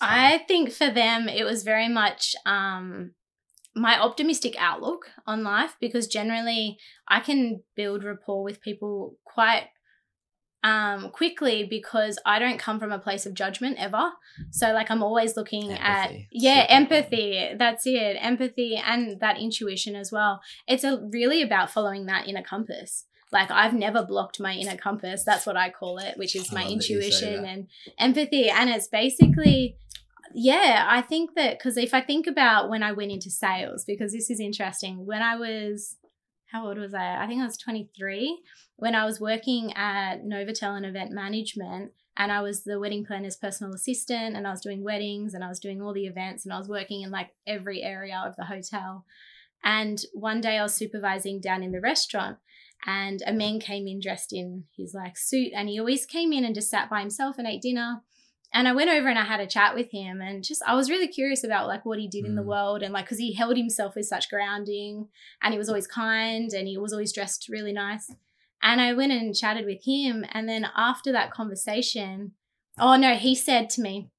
[0.00, 3.12] I think for them, it was very much um,
[3.74, 9.68] my optimistic outlook on life because generally I can build rapport with people quite
[10.62, 14.10] um, quickly because I don't come from a place of judgment ever.
[14.50, 17.50] So, like, I'm always looking at, yeah, Super empathy.
[17.58, 18.16] That's it.
[18.20, 20.40] Empathy and that intuition as well.
[20.66, 23.04] It's a, really about following that inner compass.
[23.34, 25.24] Like, I've never blocked my inner compass.
[25.24, 27.66] That's what I call it, which is my love that you say intuition and
[27.98, 28.48] empathy.
[28.48, 29.76] And it's basically,
[30.32, 34.12] yeah, I think that because if I think about when I went into sales, because
[34.12, 35.96] this is interesting, when I was,
[36.52, 37.24] how old was I?
[37.24, 38.38] I think I was 23
[38.76, 43.36] when I was working at Novotel and event management and I was the wedding planner's
[43.36, 46.54] personal assistant and I was doing weddings and I was doing all the events and
[46.54, 49.04] I was working in like every area of the hotel.
[49.64, 52.36] And one day I was supervising down in the restaurant
[52.86, 56.44] and a man came in dressed in his like suit and he always came in
[56.44, 58.02] and just sat by himself and ate dinner.
[58.52, 60.90] And I went over and I had a chat with him and just I was
[60.90, 62.46] really curious about like what he did in the Mm.
[62.46, 65.08] world and like cuz he held himself with such grounding
[65.42, 68.14] and he was always kind and he was always dressed really nice.
[68.62, 70.24] And I went and chatted with him.
[70.32, 72.32] And then after that conversation,
[72.78, 74.10] oh no, he said to me,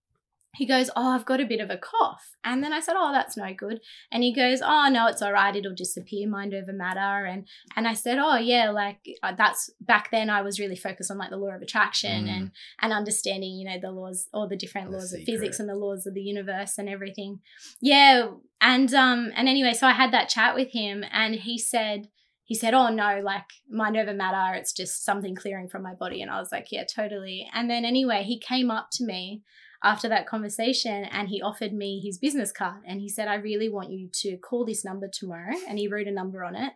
[0.55, 2.29] he goes, Oh, I've got a bit of a cough.
[2.43, 3.79] And then I said, Oh, that's no good.
[4.11, 5.55] And he goes, Oh, no, it's all right.
[5.55, 7.25] It'll disappear, mind over matter.
[7.25, 11.11] And and I said, Oh, yeah, like uh, that's back then I was really focused
[11.11, 12.29] on like the law of attraction Mm.
[12.29, 15.67] and and understanding, you know, the laws, all the different The laws of physics and
[15.69, 17.39] the laws of the universe and everything.
[17.81, 18.29] Yeah.
[18.61, 22.07] And um and anyway, so I had that chat with him and he said,
[22.45, 26.21] he said, Oh no, like mind over matter, it's just something clearing from my body.
[26.21, 27.47] And I was like, Yeah, totally.
[27.53, 29.41] And then anyway, he came up to me
[29.85, 33.69] after that conversation and he offered me his business card and he said, I really
[33.69, 35.55] want you to call this number tomorrow.
[35.69, 36.73] And he wrote a number on it.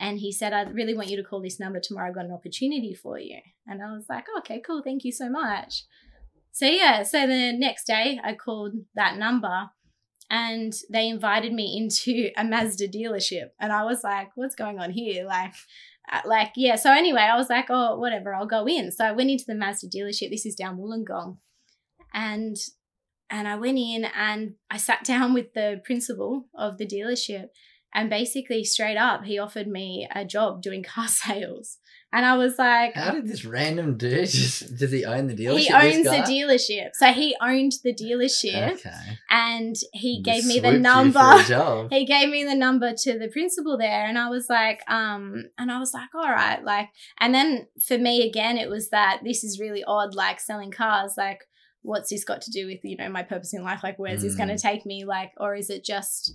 [0.00, 2.08] And he said, I really want you to call this number tomorrow.
[2.08, 3.38] I've got an opportunity for you.
[3.66, 4.82] And I was like, okay, cool.
[4.82, 5.84] Thank you so much.
[6.50, 9.70] So, yeah, so the next day I called that number
[10.28, 13.50] and they invited me into a Mazda dealership.
[13.60, 15.24] And I was like, what's going on here?
[15.24, 15.54] Like,
[16.12, 16.74] uh, like yeah.
[16.74, 18.90] So anyway, I was like, oh, whatever, I'll go in.
[18.90, 20.30] So I went into the Mazda dealership.
[20.30, 21.36] This is down Wollongong,
[22.12, 22.56] and
[23.30, 27.46] and I went in and I sat down with the principal of the dealership,
[27.94, 31.78] and basically straight up, he offered me a job doing car sales,
[32.10, 35.58] and I was like, How did this random dude just does he own the dealership?
[35.58, 38.90] he owns the dealership, so he owned the dealership, Okay.
[39.30, 41.92] and he gave me the number for a job.
[41.92, 45.70] he gave me the number to the principal there and i was like um and
[45.70, 46.88] i was like all right like
[47.20, 51.14] and then for me again it was that this is really odd like selling cars
[51.18, 51.40] like
[51.88, 54.34] what's this got to do with you know my purpose in life like where's this
[54.40, 54.62] going to Mm.
[54.70, 56.34] take me like or is it just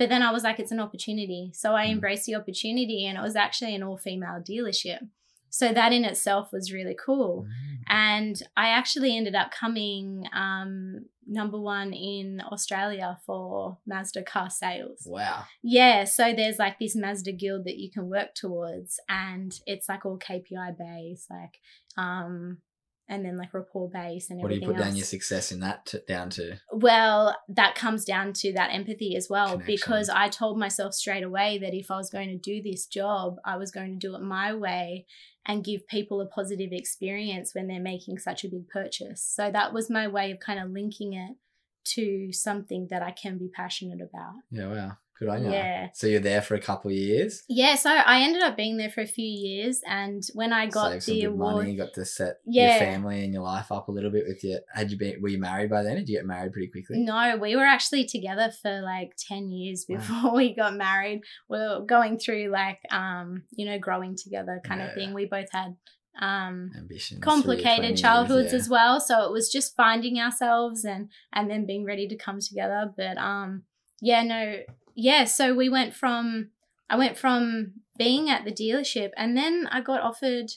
[0.00, 1.92] but then i was like it's an opportunity so i Mm.
[1.92, 5.00] embraced the opportunity and it was actually an all female dealership
[5.50, 7.78] so that in itself was really cool Mm.
[8.06, 15.00] and I actually ended up coming um, number one in Australia for Mazda car sales.
[15.06, 15.44] Wow.
[15.62, 20.04] Yeah, so there's like this Mazda guild that you can work towards, and it's like
[20.06, 21.54] all KPI based, like,
[21.96, 22.58] um,
[23.08, 24.42] and then like rapport base and everything.
[24.42, 26.58] What do you put down your success in that to, down to?
[26.70, 29.74] Well, that comes down to that empathy as well, Connection.
[29.74, 33.36] because I told myself straight away that if I was going to do this job,
[33.44, 35.06] I was going to do it my way
[35.46, 39.22] and give people a positive experience when they're making such a big purchase.
[39.24, 41.36] So that was my way of kind of linking it
[41.94, 44.34] to something that I can be passionate about.
[44.50, 44.92] Yeah, wow.
[45.18, 45.50] Good on you.
[45.50, 45.88] Yeah.
[45.94, 47.42] So you're there for a couple of years.
[47.48, 51.02] Yeah, so I ended up being there for a few years, and when I got
[51.02, 51.72] Saved the award, money.
[51.72, 52.70] You got to set Yeah.
[52.70, 54.60] your family and your life up a little bit with your.
[54.72, 55.20] Had you been?
[55.20, 55.96] Were you married by then?
[55.96, 56.98] Did you get married pretty quickly?
[57.00, 59.96] No, we were actually together for like 10 years Wow.
[59.96, 61.22] before we got married.
[61.48, 64.88] We are going through like um, you know, growing together kind Yeah.
[64.88, 65.14] of thing.
[65.14, 65.76] We both had
[66.20, 67.22] um Ambitions.
[67.22, 72.08] complicated childhoods as well, so it was just finding ourselves and and then being ready
[72.08, 73.62] to come together, but um
[74.00, 74.56] yeah, no.
[75.00, 76.48] Yeah, so we went from
[76.90, 80.50] I went from being at the dealership and then I got offered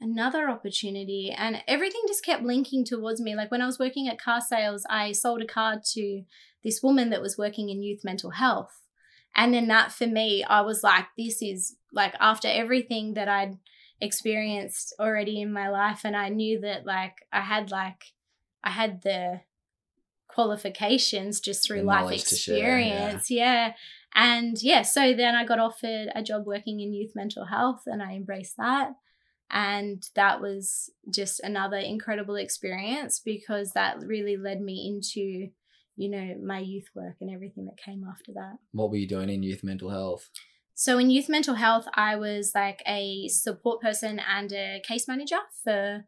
[0.00, 3.36] another opportunity and everything just kept linking towards me.
[3.36, 6.22] Like when i was working at car sales i sold a car to
[6.64, 8.80] this woman that was working in youth mental health.
[9.36, 13.58] And then that for me i was like this is like after everything that i'd
[14.00, 18.14] experienced already in my life and i knew that like i had like
[18.64, 19.40] i had the
[20.38, 23.10] qualifications just through The life to share, yeah.
[23.10, 23.72] experience yeah
[24.14, 28.00] and yeah so then i got offered a job working in youth mental health and
[28.02, 28.90] i embraced that
[29.50, 35.48] and that was just another incredible experience because that really led me into
[35.96, 39.30] you know my youth work and everything that came after that What were you doing
[39.30, 40.30] in youth mental health?
[40.74, 45.40] so in youth mental health i was like a support person and a case manager
[45.64, 46.04] for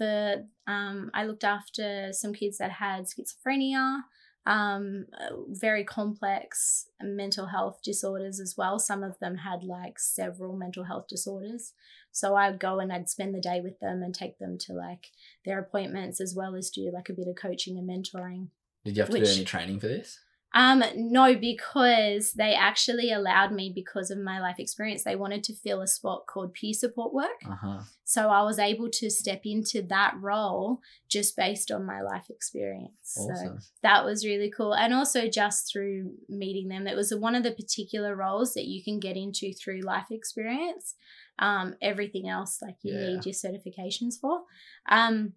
[0.00, 4.00] for um, i looked after some kids that had schizophrenia
[4.46, 5.04] um,
[5.50, 11.06] very complex mental health disorders as well some of them had like several mental health
[11.08, 11.74] disorders
[12.10, 15.08] so i'd go and i'd spend the day with them and take them to like
[15.44, 18.46] their appointments as well as do like a bit of coaching and mentoring
[18.84, 20.18] Did you have to Which- do any training for this?
[20.52, 25.04] Um, no, because they actually allowed me because of my life experience.
[25.04, 27.40] They wanted to fill a spot called peer support work.
[27.48, 27.80] Uh-huh.
[28.04, 32.96] So I was able to step into that role just based on my life experience.
[33.02, 34.74] So that was really cool.
[34.74, 38.82] And also just through meeting them, it was one of the particular roles that you
[38.82, 40.96] can get into through life experience.
[41.38, 43.06] Um, everything else, like you Yeah.
[43.06, 44.42] need your certifications for.
[44.88, 45.34] Um,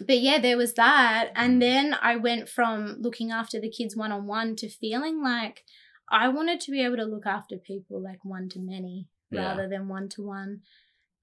[0.00, 1.30] but yeah, there was that.
[1.34, 5.64] And then I went from looking after the kids one on one to feeling like
[6.08, 9.48] I wanted to be able to look after people like one to many Yeah.
[9.48, 10.62] rather than one to one.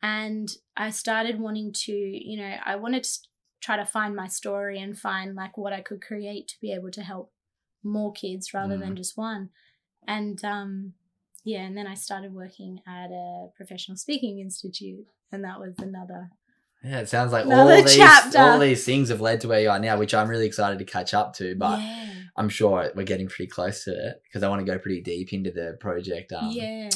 [0.01, 3.19] And I started wanting to, you know, I wanted to
[3.61, 6.91] try to find my story and find like what I could create to be able
[6.91, 7.31] to help
[7.83, 9.49] more kids rather than just one.
[10.07, 10.93] And um
[11.45, 16.31] yeah, and then I started working at a professional speaking institute and that was another
[16.83, 18.39] Yeah, it sounds like all these chapter.
[18.39, 20.85] all these things have led to where you are now, which I'm really excited to
[20.85, 21.55] catch up to.
[21.55, 22.09] But yeah.
[22.35, 25.31] I'm sure we're getting pretty close to it because I want to go pretty deep
[25.31, 26.33] into the project.
[26.33, 26.89] Um, yeah.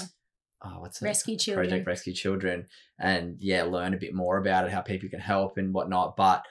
[0.62, 1.06] oh, what's it?
[1.06, 1.68] Rescue Children.
[1.70, 2.68] Project Rescue Children,
[3.00, 6.18] and yeah, learn a bit more about it, how people can help and whatnot.
[6.18, 6.44] But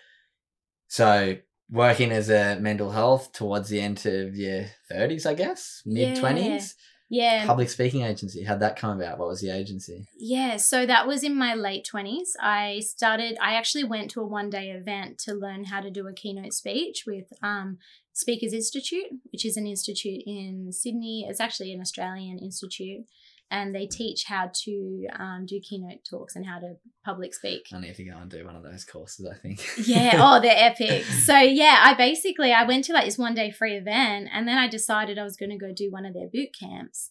[0.89, 1.37] so
[1.71, 6.75] working as a mental health towards the end of your 30s, I guess, mid 20s,
[7.09, 7.47] Yeah.
[7.47, 8.43] public speaking agency.
[8.43, 9.19] How'd that come about?
[9.19, 10.07] What was the agency?
[10.19, 12.31] Yeah, so that was in my late 20s.
[12.41, 16.09] I started, I actually went to a one day event to learn how to do
[16.09, 17.79] a keynote speech with um,
[18.13, 21.27] Speakers Institute, which is an institute in Sydney.
[21.29, 23.05] It's actually an Australian institute,
[23.51, 27.67] and they teach how to um, do keynote talks and how to public speak.
[27.73, 29.27] I need to go and do one of those courses.
[29.31, 29.61] I think.
[29.87, 33.51] yeah oh they're epic so yeah i basically i went to like this one day
[33.51, 36.29] free event and then i decided i was going to go do one of their
[36.29, 37.11] boot camps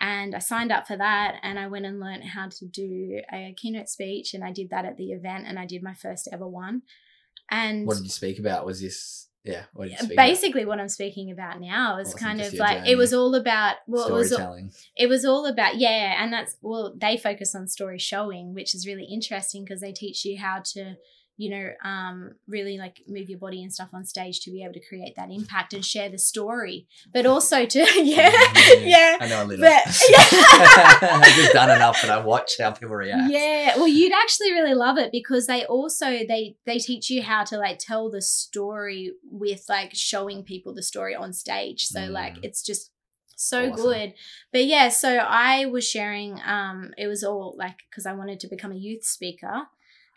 [0.00, 3.54] and i signed up for that and i went and learned how to do a
[3.56, 6.46] keynote speech and i did that at the event and i did my first ever
[6.46, 6.82] one
[7.50, 8.66] and What did you speak about?
[8.66, 9.64] Was this yeah?
[9.72, 10.16] What speak about?
[10.16, 12.90] basically what i'm speaking about now is Awesome, kind of like journey.
[12.92, 14.72] it was all about well it was storytelling.
[14.96, 18.86] it was all about yeah and that's well they focus on story showing which is
[18.86, 20.96] really interesting because they teach you how to
[21.38, 24.72] you know um really like move your body and stuff on stage to be able
[24.72, 28.30] to create that impact and share the story but also to yeah
[28.80, 29.64] yeah I know a little.
[29.64, 30.98] But- yeah.
[31.22, 33.30] I've just done enough that I watch how people react.
[33.30, 37.44] yeah well you'd actually really love it because they also they they teach you how
[37.44, 42.34] to like tell the story with like showing people the story on stage so like
[42.36, 42.44] Mm.
[42.44, 42.90] it's just
[43.36, 43.84] so Awesome.
[43.84, 44.14] good
[44.52, 48.48] but yeah so i was sharing um it was all like because i wanted to
[48.48, 49.64] become a youth speaker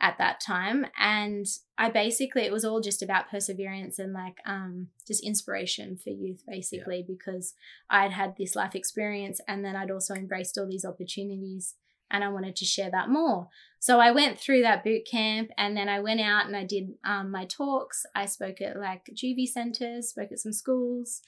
[0.02, 0.86] at that time.
[1.00, 1.46] And
[1.80, 6.44] i basically it was all just about perseverance and like um just inspiration for youth
[6.46, 7.54] basically because
[7.90, 11.76] i'd had this life experience and then i'd also embraced all these opportunities
[12.12, 13.48] and i wanted to share that more.
[13.80, 16.96] So i went through that boot camp and then i went out and i did
[17.06, 18.06] um, my talks.
[18.14, 21.22] I spoke at like juvie centers spoke at some schools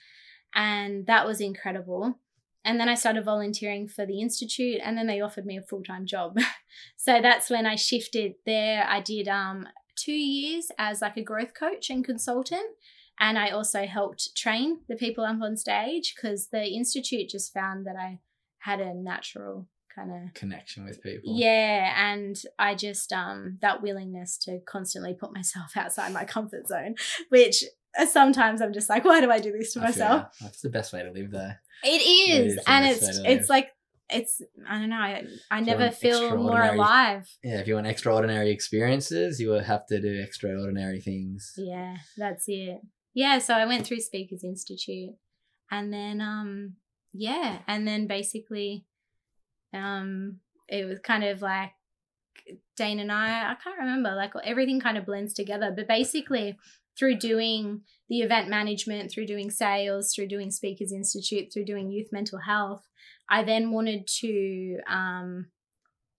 [0.54, 2.20] and that was incredible
[2.64, 5.84] and then I started volunteering for the institute, and then they offered me a full
[5.84, 6.38] time job.
[6.96, 8.86] so that's when I shifted there.
[8.88, 12.76] I did um, two years as like a growth coach and consultant,
[13.20, 17.86] and I also helped train the people up on stage because the institute just found
[17.86, 18.20] that I
[18.60, 21.36] had a natural kind of Connection with people.
[21.36, 26.96] yeah, and I just um that willingness to constantly put myself outside my comfort zone,
[27.30, 27.64] which
[28.10, 30.22] sometimes I'm just like, why do I do this to I myself?
[30.22, 30.28] ya.
[30.42, 31.62] That's the best way to live there.
[31.84, 33.50] It It is, is and it's it's live.
[33.50, 33.70] like
[34.10, 34.98] it's I don't know.
[34.98, 37.28] I, I never feel more alive.
[37.44, 41.54] Yeah, if you want extraordinary experiences, you will have to do extraordinary things.
[41.58, 42.82] Yeah, that's it.
[43.14, 45.16] Yeah, so I went through Speakers Institute,
[45.70, 46.76] and then um
[47.14, 48.86] yeah, and then basically
[49.74, 51.72] um it was kind of like
[52.78, 56.58] Dane and I I can't remember like everything kind of blends together, but basically
[56.98, 62.10] through doing the event management, through doing sales, through doing Speakers Institute, through doing youth
[62.12, 62.88] mental health,
[63.30, 65.48] I then wanted to um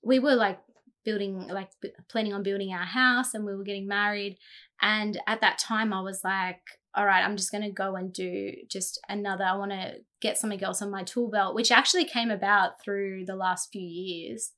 [0.02, 0.58] we were like
[1.04, 1.70] building like
[2.08, 4.38] planning on building our house and we were getting married.
[4.80, 6.62] And at that time I was like
[6.94, 10.38] all right I'm just going to go and do just another I want to get
[10.38, 14.52] something else on my tool belt which actually came about through the last few years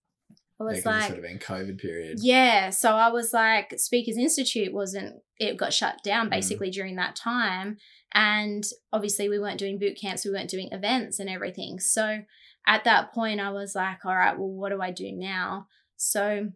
[0.61, 2.19] I was like sort of in COVID period.
[2.23, 6.31] yeah, so I was like, Speakers Institute wasn't, it got shut down Mm.
[6.31, 7.77] basically during that time.
[8.15, 8.63] And
[8.93, 11.81] obviously, we weren't doing boot camps, we weren't doing events and everything.
[11.81, 12.21] So
[12.67, 15.67] at that point, I was like, all right, well, what do I do now?
[15.97, 16.51] So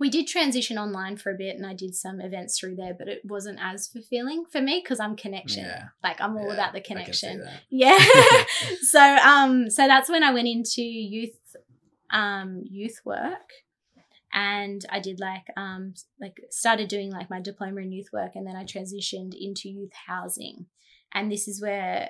[0.00, 3.06] we did transition online for a bit and I did some events through there, but
[3.06, 5.64] it wasn't as fulfilling for me because I'm connection.
[5.64, 5.84] Yeah.
[6.02, 7.48] Like, I'm all Yeah, about the I can see connection.
[7.70, 7.98] Yeah.
[8.80, 11.36] so um so that's when I went into youth
[12.12, 13.50] um youth work
[14.32, 18.46] and I did like um like started doing like my diploma in youth work and
[18.46, 20.66] then I transitioned into youth housing.
[21.12, 22.08] And this is where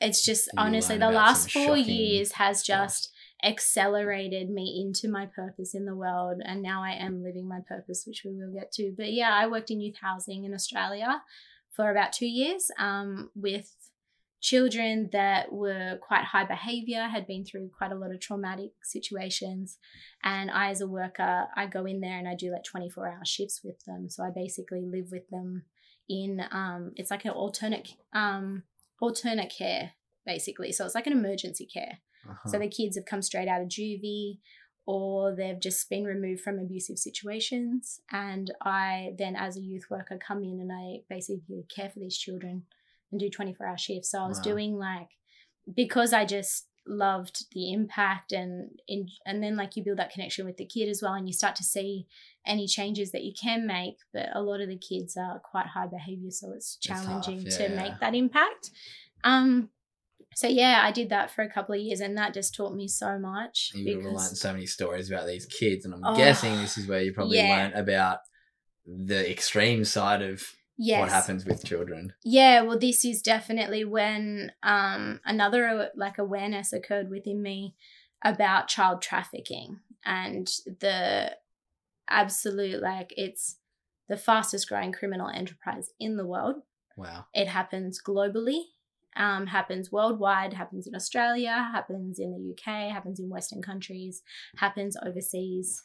[0.00, 2.66] it's just honestly the last four years has stuff.
[2.66, 3.10] just
[3.42, 8.04] accelerated me into my purpose in the world and now I am living my purpose
[8.06, 11.22] which we will get to but yeah I worked in youth housing in Australia
[11.70, 13.74] for about 2 years um, with
[14.44, 19.78] children that were quite high behavior had been through quite a lot of traumatic situations.
[20.22, 23.24] And I as a worker I go in there and I do like 24 hour
[23.24, 24.10] shifts with them.
[24.10, 25.62] So I basically live with them
[26.10, 28.64] in um, it's like an alternate um,
[29.00, 29.92] alternate care
[30.26, 30.72] basically.
[30.72, 32.00] So it's like an emergency care.
[32.28, 32.50] Uh-huh.
[32.50, 34.38] so the kids have come straight out of juvie
[34.86, 38.00] or they've just been removed from abusive situations.
[38.12, 42.18] And I then, as a youth worker, come in and I basically care for these
[42.18, 42.64] children
[43.14, 44.10] and do 24 hour shifts.
[44.10, 44.42] So I was Wow.
[44.52, 45.08] doing like,
[45.72, 50.44] because I just loved the impact and in, and then like you build that connection
[50.44, 52.06] with the kid as well and you start to see
[52.46, 55.86] any changes that you can make but a lot of the kids are quite high
[55.86, 58.70] behavior so it's It's challenging yeah, to make that impact
[59.22, 59.70] um
[60.36, 62.88] so yeah, I did that for a couple of years, and that just taught me
[62.88, 63.70] so much.
[63.72, 66.56] You would have because- learned so many stories about these kids, and I'm Oh, guessing
[66.56, 67.56] this is where you probably yeah.
[67.56, 68.18] learned about
[68.84, 70.42] the extreme side of
[70.76, 71.00] yes.
[71.00, 72.12] what happens with children.
[72.24, 77.74] Yeah, well, this is definitely when um, another uh, like awareness occurred within me
[78.24, 80.48] about child trafficking and
[80.80, 81.36] the
[82.08, 83.56] absolute like it's
[84.08, 86.56] the fastest growing criminal enterprise in the world.
[86.96, 87.26] Wow.
[87.32, 88.60] It happens globally,
[89.16, 94.22] um, happens worldwide, happens in Australia, happens in the UK, happens in Western countries,
[94.56, 95.84] happens overseas,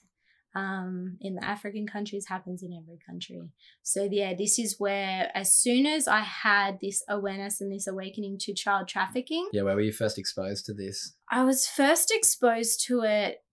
[0.56, 3.42] um, in the African countries, happens in every country.
[3.84, 8.38] So, yeah, this is where, as soon as I had this awareness and this awakening
[8.42, 11.14] to child trafficking, Yeah, where were you first exposed to this?
[11.30, 13.44] I was first exposed to it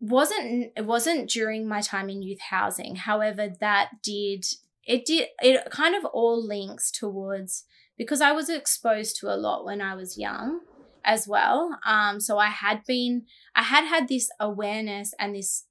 [0.00, 4.44] wasn't it wasn't during my time in youth housing however that did
[4.84, 7.64] it did it kind of all links towards
[7.96, 10.60] because I was exposed to a lot when I was young
[11.04, 13.24] as well um so I had been
[13.54, 15.64] I had had this awareness and this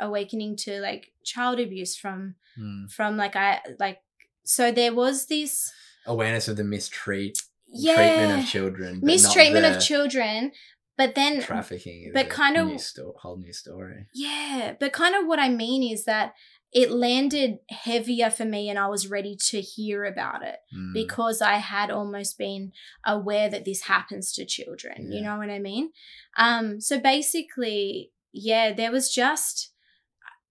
[0.00, 2.86] awakening to like child abuse from Hmm.
[2.86, 3.98] from like I like
[4.44, 5.72] so there was this
[6.06, 7.38] Awareness of the mistreat
[7.68, 10.52] yeah treatment of children, mistreatment of children
[10.96, 14.06] but then Trafficking, is but kind of- new sto- whole new story.
[14.12, 16.32] Yeah, but kind of what I mean is that
[16.72, 20.92] it landed heavier for me and I was ready to hear about it Hmm.
[20.92, 22.72] because I had almost been
[23.06, 25.12] aware that this happens to children.
[25.12, 25.92] You know what I mean?
[26.36, 29.72] Um so basically, yeah, there was just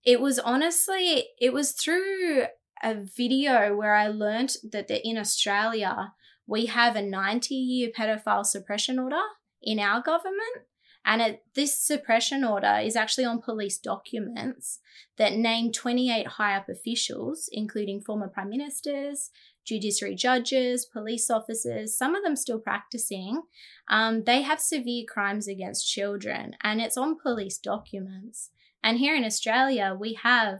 [0.07, 2.45] it was honestly it was through
[2.81, 6.13] a video where I learnt that the, in Australia
[6.47, 9.21] we have a 90 year pedophile suppression order
[9.61, 10.65] in our government
[11.05, 14.79] and it, this suppression order is actually on police documents
[15.17, 19.31] that name 28 high up officials, including former prime ministers,
[19.65, 23.41] judiciary judges, police officers, some of them still practicing.
[23.89, 28.51] Um, they have severe crimes against children, and it's on police documents.
[28.87, 30.59] And here in Australia, we have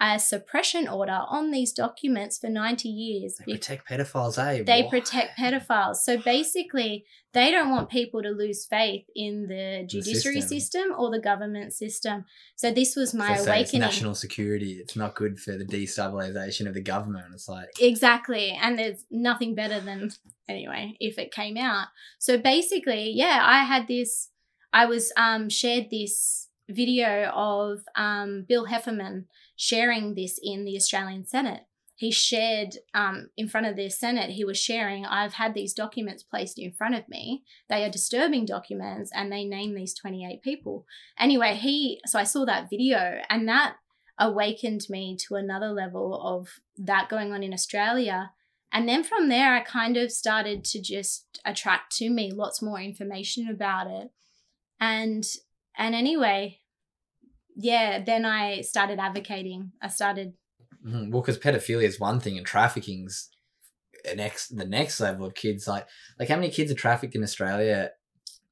[0.00, 3.36] a suppression order on these documents for 90 years.
[3.44, 4.62] They protect pedophiles, eh?
[4.62, 4.88] they Why?
[4.88, 5.96] protect pedophiles.
[5.96, 7.04] So basically,
[7.34, 10.60] they don't want people to lose faith in the judiciary system.
[10.60, 10.94] system.
[10.96, 12.24] or the government system.
[12.56, 13.80] So this was my They say it's awakening.
[13.82, 14.78] national security.
[14.80, 17.26] It's not good for the destabilization of the government.
[17.34, 18.58] It's like Exactly.
[18.62, 20.12] And there's nothing better than,
[20.48, 21.88] anyway, if it came out.
[22.18, 24.30] So basically, yeah, I had this,
[24.72, 31.26] I was um, shared this video of um, Bill Heffernan sharing this in the Australian
[31.26, 31.62] Senate.
[31.96, 36.22] He shared um, in front of the Senate, he was sharing, I've had these documents
[36.22, 37.42] placed in front of me.
[37.68, 40.86] They are disturbing documents and they name these 28 people.
[41.18, 43.78] Anyway, he, so I saw that video and that
[44.16, 48.30] awakened me to another level of that going on in Australia.
[48.72, 52.80] And then from there, I kind of started to just attract to me lots more
[52.80, 54.10] information about it.
[54.78, 55.24] And,
[55.78, 56.60] and anyway,
[57.56, 59.72] yeah, then I started advocating.
[59.80, 60.34] I started,
[60.84, 61.10] Mhm.
[61.10, 63.30] well, because pedophilia is one thing and trafficking's
[64.04, 65.66] an next the next level of kids.
[65.66, 65.86] Like
[66.18, 67.90] like how many kids are trafficked in Australia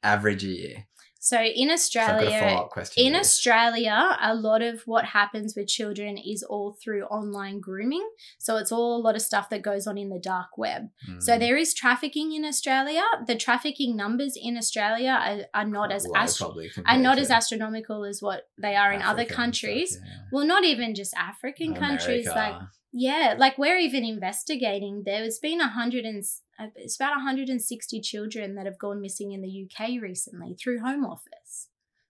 [0.02, 0.86] average a year?
[1.28, 3.26] So in So I've got a Australia, up in this.
[3.28, 3.98] Australia,
[4.32, 8.06] a lot of what happens with children is all through online grooming.
[8.38, 10.82] So it's all a lot of stuff that goes on in the dark web.
[11.26, 11.40] So Mm.
[11.40, 13.02] there is trafficking in Australia.
[13.26, 16.54] The trafficking numbers in Australia are, are not as astro-
[16.86, 19.90] are not as astronomical as what they are in other and stuff, countries.
[20.00, 20.12] yeah.
[20.32, 22.26] Well, not even just African countries.
[22.26, 22.54] Like
[22.98, 25.02] yeah, like we're even investigating.
[25.04, 26.24] There's been a hundred and
[26.58, 31.04] uh, it's about 160 children that have gone missing in the UK recently through Home
[31.04, 31.68] Office.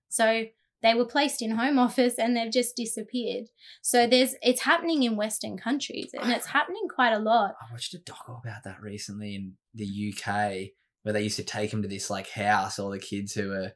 [0.09, 0.45] So
[0.83, 3.47] they were placed in Home Office and they've just disappeared.
[3.83, 7.55] So there's it's happening in Western countries and it's happening quite a lot.
[7.61, 10.71] I watched a doco about that recently in the UK
[11.03, 13.73] where they used to take them to this like house, all the kids who were,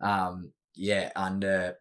[0.00, 1.76] um, yeah, under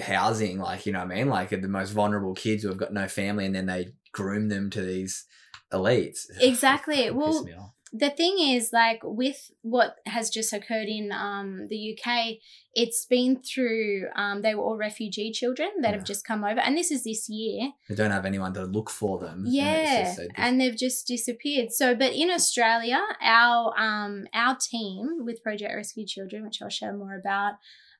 [0.00, 2.92] housing, like you know what I mean, like the most vulnerable kids who have got
[2.92, 5.24] no family, and then they groom them to these
[5.72, 6.26] elites.
[6.40, 7.10] Exactly.
[7.10, 7.72] Well, pissed me off.
[7.92, 12.36] the thing is like with what has just occurred in um, the uk
[12.74, 15.96] it's been through um, they were all refugee children that Yeah.
[15.96, 18.90] have just come over and this is this year they don't have anyone to look
[18.90, 19.44] for them.
[19.44, 24.56] and yeah just so and they've just disappeared so but in australia our um our
[24.56, 27.54] team with project rescue children which i'll share more about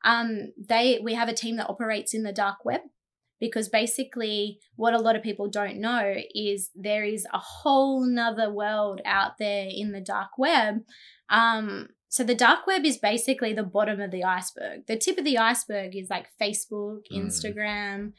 [0.07, 0.31] um
[0.73, 2.81] they we have a team that operates in the dark web
[3.39, 8.51] because basically what a lot of people don't know is there is a whole nother
[8.51, 10.77] world out there in the dark web
[11.29, 15.25] um so the dark web is basically the bottom of the iceberg the tip of
[15.25, 17.27] the iceberg is like facebook Mm.
[17.27, 18.13] instagram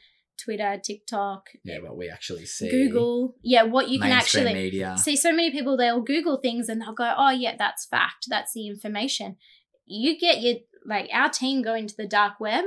[0.44, 2.70] twitter tiktok yeah, what we actually see.
[2.70, 3.34] Google.
[3.42, 4.94] Yeah, what you can actually media.
[4.96, 5.16] see.
[5.16, 8.26] So many people they'll Google things and they'll go, "Oh yeah, that's fact.
[8.28, 9.36] That's the information."
[9.84, 10.56] You get your
[10.88, 12.64] like our team go into the dark web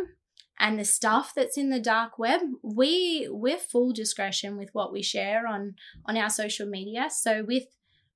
[0.60, 2.42] and the stuff that's in the dark web.
[2.64, 7.10] We we're full discretion with what we share on on our social media.
[7.10, 7.64] So with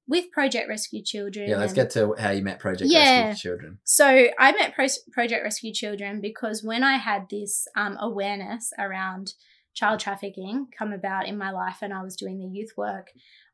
[0.08, 1.50] with Project Rescue Children.
[1.50, 3.30] yeah, let's and- get to how you met Project Yeah.
[3.30, 3.80] Rescue Children.
[3.84, 9.34] so I met Pro- Project Rescue Children because when I had this um, awareness around
[9.74, 13.08] child trafficking come about in my life and I was doing the youth work,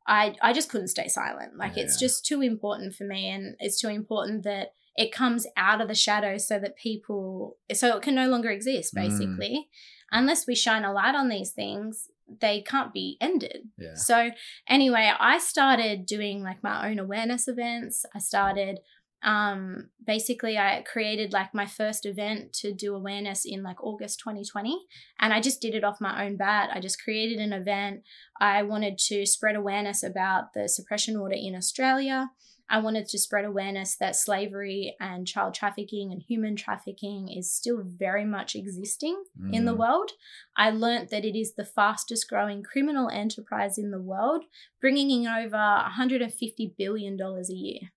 [0.06, 1.56] I, I just couldn't stay silent.
[1.58, 5.82] Like it's just too important for me and it's too important that it comes out
[5.82, 9.02] of the shadows so that people, so it can no longer exist Mm.
[9.04, 9.70] basically.
[10.12, 12.10] Unless we shine a light on these things,
[12.42, 13.70] they can't be ended.
[13.78, 13.96] Yeah.
[13.96, 14.32] So
[14.68, 18.06] anyway, I started doing like my own awareness events.
[18.16, 18.80] I started
[19.24, 24.76] um basically I created like my first event to do awareness in like August 2020
[25.20, 26.72] and I just did it off my own bat.
[26.74, 28.02] I just created an event.
[28.40, 32.32] I wanted to spread awareness about the suppression order in Australia.
[32.72, 37.84] I wanted to spread awareness that slavery and child trafficking and human trafficking is still
[37.84, 39.80] very much existing in the Mm.
[39.80, 40.12] world.
[40.56, 44.46] I learnt that it is the fastest growing criminal enterprise in the world,
[44.80, 47.92] bringing in over $150 billion a year.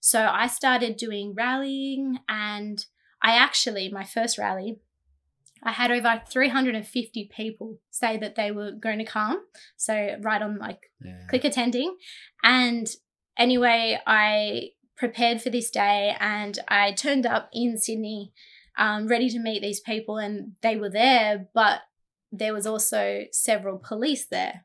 [0.00, 2.86] So I started doing rallying, and
[3.20, 4.80] I actually, my first rally,
[5.62, 9.44] I had over 350 people say that they were going to come.
[9.76, 11.26] So, right on like Yeah.
[11.28, 11.96] click attending.
[12.42, 12.86] And
[13.38, 18.32] anyway, I prepared for this day and I turned up in Sydney
[18.76, 21.82] um, ready to meet these people, and they were there, but
[22.32, 24.64] there was also several police there.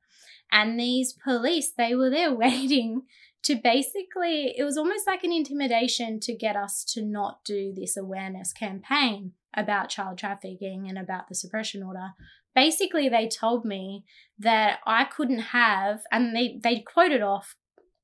[0.52, 3.04] And these police, they were there waiting
[3.44, 7.96] to basically, it was almost like an intimidation to get us to not do this
[7.96, 12.14] awareness campaign about child trafficking and about the suppression order.
[12.54, 14.04] Basically, they told me
[14.38, 17.56] that I couldn't have, and they, they quoted off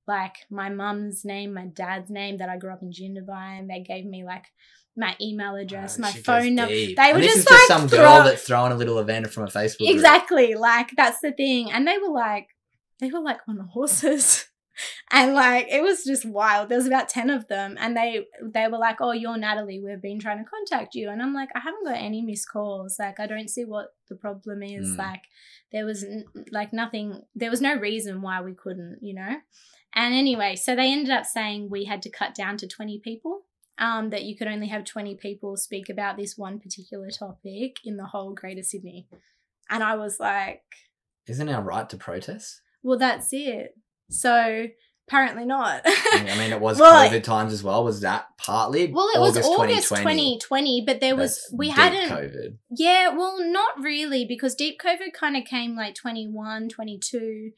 [0.07, 3.81] like my mum's name, my dad's name that I grew up in Jindabyne, and they
[3.81, 4.45] gave me like
[4.97, 6.73] my email address, Oh, my phone number.
[6.73, 9.47] They And were just like some girl throw- that's throwing a little event from a
[9.47, 9.79] Facebook.
[9.79, 9.89] group.
[9.89, 10.53] Exactly.
[10.55, 11.71] Like that's the thing.
[11.71, 12.47] And they were like,
[12.99, 14.45] they were like on horses.
[15.09, 16.67] And like it was just wild.
[16.67, 19.79] There was about 10 of them and they they were like, "Oh, you're Natalie.
[19.79, 22.97] We've been trying to contact you." And I'm like, "I haven't got any missed calls.
[22.99, 24.89] Like I don't see what the problem is.
[24.89, 24.97] Mm.
[24.97, 25.21] Like
[25.71, 29.35] there was n- like nothing there was no reason why we couldn't, you know?"
[29.95, 33.41] And anyway, so they ended up saying we had to cut down to 20 people.
[33.77, 37.97] Um, that you could only have 20 people speak about this one particular topic in
[37.97, 39.05] the whole Greater Sydney.
[39.69, 40.63] And I was like,
[41.27, 42.61] Isn't our right to protest?
[42.83, 43.75] well, that's it.
[44.09, 44.67] So
[45.09, 45.81] apparently not.
[45.85, 47.83] I mean, it was Well, COVID times as well.
[47.83, 48.93] Was that partly?
[48.93, 52.55] well, it was August 2020, but there was, That's we hadn't, COVID.
[52.77, 57.51] yeah, well, not really because deep COVID kind of came like 21, 22.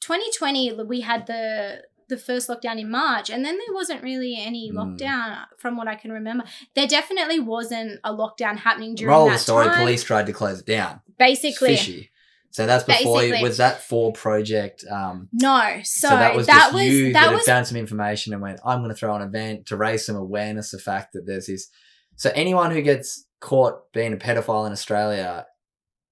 [0.00, 4.70] 2020, we had the, the first lockdown in March, and then there wasn't really any
[4.72, 4.76] Mm.
[4.98, 6.44] lockdown from what I can remember.
[6.74, 9.66] There definitely wasn't a lockdown happening during Roll that the story.
[9.66, 9.78] time.
[9.78, 11.00] Police tried to close it down.
[11.06, 12.10] It's Basically, fishy.
[12.52, 13.22] So that's before.
[13.42, 14.84] Was that for project?
[14.90, 15.80] Um, no.
[15.84, 18.58] So, so, that was that was you that that, was found some information and went,
[18.64, 21.46] I'm going to throw an event to raise some awareness of the fact that there's
[21.46, 21.68] this.
[22.16, 25.46] So anyone who gets caught being a pedophile in Australia,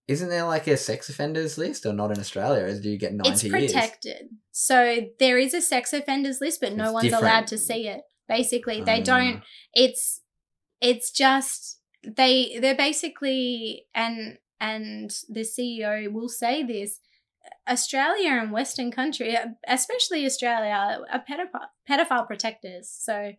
[0.08, 2.64] isn't there like a sex offenders list or not in Australia?
[2.64, 3.72] Or do you get 90 it's years?
[3.72, 4.28] protected.
[4.50, 7.24] So there is a sex offenders list, but no It's one's different.
[7.24, 8.00] allowed to see it.
[8.26, 9.04] Basically, they Mm.
[9.04, 9.42] don't.
[9.74, 10.20] It's
[10.80, 17.00] it's just they they're basically and and the CEO will say this.
[17.68, 19.36] Australia and Western country,
[19.66, 22.90] especially Australia, are pedophile, pedophile protectors.
[22.90, 23.32] So,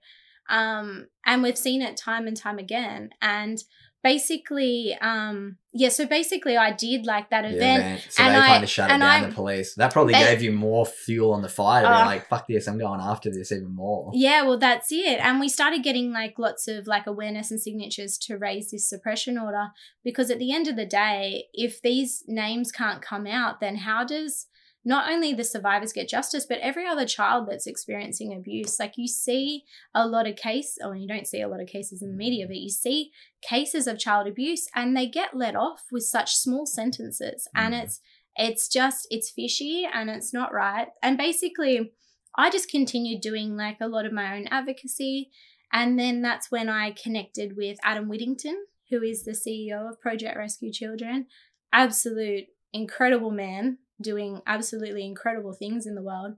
[0.49, 3.09] um, and we've seen it time and time again.
[3.22, 3.57] And
[4.03, 5.89] basically, um, yeah.
[5.89, 7.83] So basically, I did like that event.
[7.83, 7.99] man.
[8.09, 9.75] So and they I- kind of shut it down, I- the police.
[9.75, 12.05] That probably they- gave you more fuel on the fire to be Oh.
[12.05, 14.11] like, fuck this, I'm going after this even more.
[14.13, 15.19] Yeah, well, that's it.
[15.19, 19.37] And we started getting like lots of like awareness and signatures to raise this suppression
[19.37, 19.67] order
[20.03, 24.03] because at the end of the day, if these names can't come out, then how
[24.03, 24.47] does
[24.89, 28.79] not only the survivors get justice, but every other child that's experiencing abuse?
[28.79, 29.63] Like you see
[29.93, 32.47] a lot of case, or you don't see a lot of cases in the media,
[32.47, 33.11] but you see
[33.43, 37.47] cases of child abuse and they get let off with such small sentences.
[37.55, 37.83] And Mm.
[37.83, 38.01] it's
[38.35, 40.87] it's just it's fishy and it's not right.
[41.03, 41.91] And basically
[42.35, 45.29] I just continued doing like a lot of my own advocacy.
[45.71, 50.35] And then that's when I connected with Adam Whittington, who is the CEO of Project
[50.35, 51.27] Rescue Children.
[51.71, 56.35] Absolute incredible man doing absolutely incredible things in the world.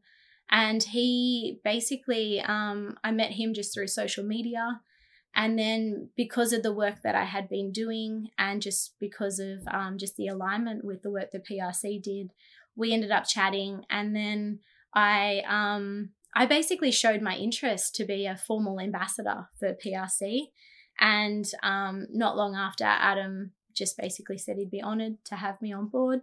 [0.50, 4.82] And he basically, um, I met him just through social media.
[5.34, 9.66] And then because of the work that I had been doing and just because of
[9.72, 12.32] um, just the alignment with the work that PRC did,
[12.76, 13.86] we ended up chatting.
[13.90, 14.60] And then
[14.94, 20.48] I um I basically showed my interest to be a formal ambassador for PRC,
[21.00, 25.74] and um, not long after, Adam just basically said he'd be honoured to have me
[25.74, 26.22] on board.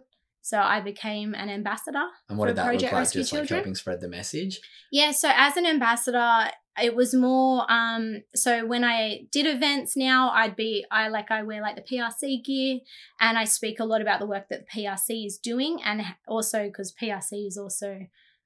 [0.49, 2.03] So I became an ambassador.
[2.27, 2.99] And what for did that Project look like?
[3.01, 4.59] Rescue Just like helping spread the message?
[4.91, 6.49] Yeah, so as an ambassador,
[6.81, 11.43] it was more um so when I did events now, I'd be I like I
[11.43, 12.79] wear like the PRC gear
[13.19, 16.63] and I speak a lot about the work that the PRC is doing and also
[16.65, 17.99] because PRC is also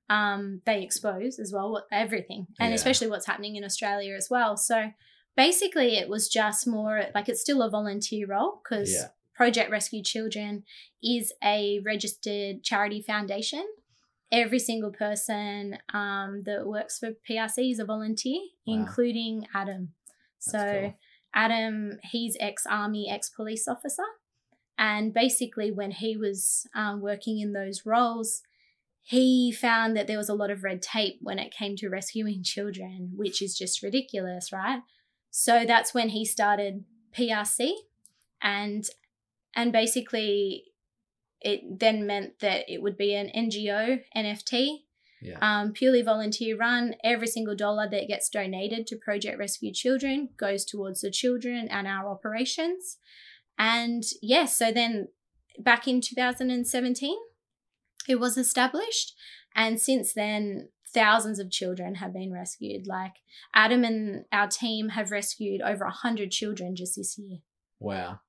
[0.10, 2.76] um they expose as well what everything and Yeah.
[2.76, 4.58] especially what's happening in Australia as well.
[4.58, 4.92] So
[5.38, 9.08] basically it was just more like it's still a volunteer role because Yeah.
[9.44, 10.64] Project Rescue Children
[11.04, 13.66] is a registered charity foundation
[14.32, 18.74] every single person um, that works for PRC is a volunteer, Wow.
[18.76, 19.90] including Adam.
[20.46, 20.94] That's So, cool.
[21.36, 24.06] Adam, he's ex army, ex police officer.
[24.78, 28.42] And basically, when he was um, working in those roles,
[29.02, 32.44] he found that there was a lot of red tape when it came to rescuing
[32.44, 34.82] children, which is just ridiculous, right?
[35.30, 36.86] So that's when he started
[37.16, 37.74] PRC,
[38.42, 38.84] and
[39.56, 40.66] and basically,
[41.42, 44.86] it then meant that it would be an NGO NFP
[45.22, 45.38] Yeah.
[45.42, 46.96] um, purely volunteer run.
[47.04, 51.86] Every single dollar that gets donated to Project Rescue Children goes towards the children and
[51.88, 52.98] our operations.
[53.58, 55.10] And yes, so then
[55.60, 57.18] back in 2017,
[58.08, 59.14] it was established.
[59.56, 62.88] And since then, thousands of children have been rescued.
[62.88, 63.14] Like
[63.54, 67.40] Adam and our team have rescued over 100 children just this year.
[67.80, 68.22] Wow.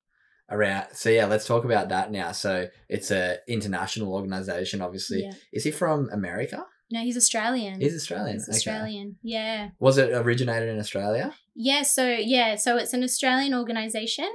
[0.47, 2.31] Around so yeah, let's talk about that now.
[2.31, 5.23] So it's a international organization, obviously.
[5.23, 5.31] Yeah.
[5.51, 6.65] Is he from America?
[6.91, 7.81] No, he's Australian.
[7.81, 8.35] He's Australian.
[8.35, 8.57] He's okay.
[8.57, 9.17] Australian.
[9.23, 9.69] Yeah.
[9.79, 11.33] Was it originated in Australia?
[11.55, 14.29] Yeah, so yeah, so it's an Australian organization,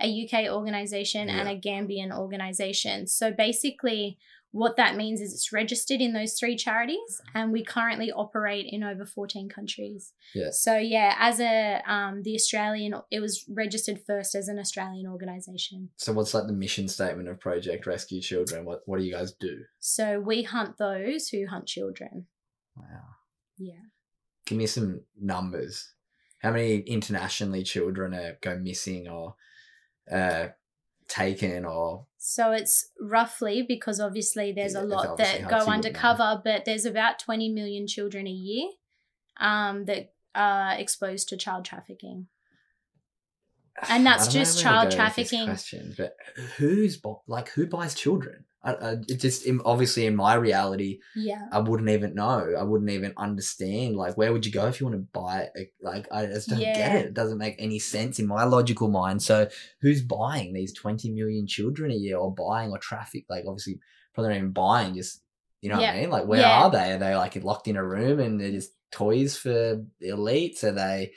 [0.00, 3.08] a UK organization, and a Gambian organization.
[3.08, 4.18] So basically,
[4.56, 8.82] what that means is it's registered in those three charities, and we currently operate in
[8.82, 10.12] over fourteen countries.
[10.34, 10.50] Yeah.
[10.50, 15.90] So yeah, as a um, the Australian, it was registered first as an Australian organization.
[15.96, 18.64] So what's like the mission statement of Project Rescue Children?
[18.64, 19.64] What what do you guys do?
[19.78, 22.26] So we hunt those who hunt children.
[22.76, 22.84] Wow.
[23.58, 23.84] Yeah.
[24.46, 25.92] Give me some numbers.
[26.38, 29.34] How many internationally children are go missing or
[30.10, 30.48] uh
[31.08, 36.40] taken or So it's roughly because obviously there's Yeah, a lot obviously that go undercover,
[36.42, 38.68] but there's about 20 million children a year
[39.38, 42.26] um, that are exposed to child trafficking.
[43.88, 45.46] And that's I don't know just child go with this trafficking.
[45.46, 46.16] Question, but
[46.56, 48.44] who's like who buys children?
[48.70, 51.42] I, just in, obviously in my reality, Yeah.
[51.52, 52.54] I wouldn't even know.
[52.58, 53.96] I wouldn't even understand.
[53.96, 55.72] Like, where would you go if you want to buy it?
[55.80, 57.06] Like, I just don't get it.
[57.06, 59.22] It doesn't make any sense in my logical mind.
[59.22, 59.48] So,
[59.80, 63.24] who's buying these 20 million children a year or buying or traffic?
[63.28, 63.78] Like, obviously,
[64.14, 65.22] probably not even buying, just,
[65.62, 66.10] you know what I mean?
[66.10, 66.62] Like, where Yeah.
[66.64, 66.92] are they?
[66.92, 70.64] Are they like locked in a room and they're just toys for the elites?
[70.64, 71.12] Are they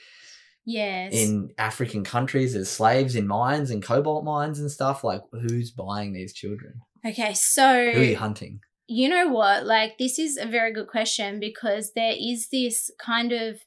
[0.66, 1.14] Yes.
[1.14, 5.04] in African countries as slaves in mines and cobalt mines and stuff?
[5.04, 6.82] Like, who's buying these children?
[7.06, 8.62] Okay, so Who are you hunting?
[8.88, 9.66] you know what?
[9.66, 13.62] Like, this is a very good question because there is this kind of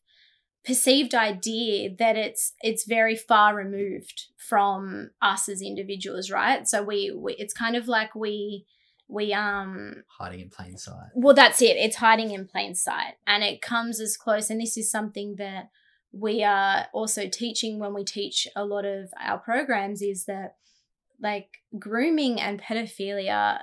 [0.64, 6.68] perceived idea that it's it's very far removed from us as individuals, right?
[6.68, 8.66] So we, we it's kind of like we
[9.08, 11.10] we um Hiding in plain sight.
[11.14, 14.76] well that's it it's hiding in plain sight and it comes as close and this
[14.78, 15.68] is something that
[16.12, 20.54] we are also teaching when we teach a lot of our programs is that
[21.22, 21.48] like
[21.78, 23.60] grooming and pedophilia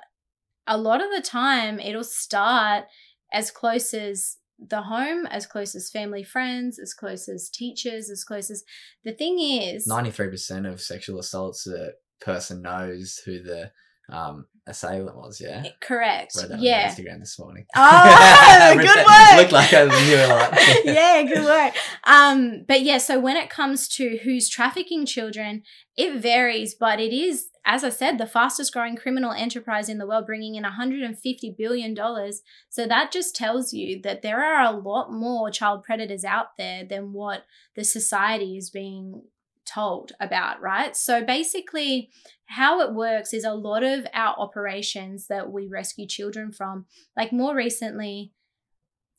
[0.68, 2.86] a lot of the time it'll start
[3.34, 4.38] as close as
[4.68, 8.64] the home, as close as family, friends, as close as teachers, as close as
[9.03, 13.72] the thing is 93% of sexual assaults, the person knows who the
[14.12, 15.64] um, assailant was, yeah?
[15.82, 16.34] correct.
[16.36, 16.89] Read on yeah.
[16.89, 17.66] Instagram this morning.
[17.76, 19.38] Oh, good work.
[19.38, 20.57] looked like I knew a lot.
[20.86, 21.74] yeah, good work.
[22.05, 25.64] Um, but yeah, so when it comes to who's trafficking children,
[25.95, 30.07] it varies, but it is, as I said, the fastest growing criminal enterprise in the
[30.07, 32.41] world, bringing in 150 billion dollars.
[32.70, 36.84] So that just tells you that there are a lot more child predators out there
[36.84, 37.45] than what
[37.76, 39.24] the society is being
[39.66, 40.95] told about, right?
[40.95, 42.10] So basically,
[42.47, 46.86] how it works is a lot of our operations that we rescue children from,
[47.16, 48.32] like more recently,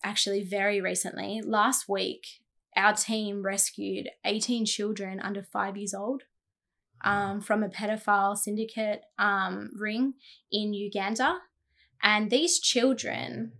[0.02, 2.26] actually very recently, last week,
[2.76, 6.22] our team rescued 18 children under five years old
[7.02, 10.14] um, from a pedophile syndicate um, ring
[10.50, 11.38] in Uganda.
[12.02, 13.52] And these children,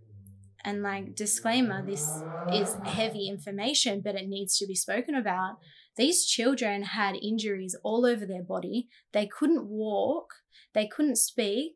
[0.63, 2.07] and like disclaimer, this
[2.53, 5.57] is heavy information, but it needs to be spoken about.
[5.97, 8.87] These children had injuries all over their body.
[9.11, 10.35] They couldn't walk,
[10.73, 11.75] they couldn't speak.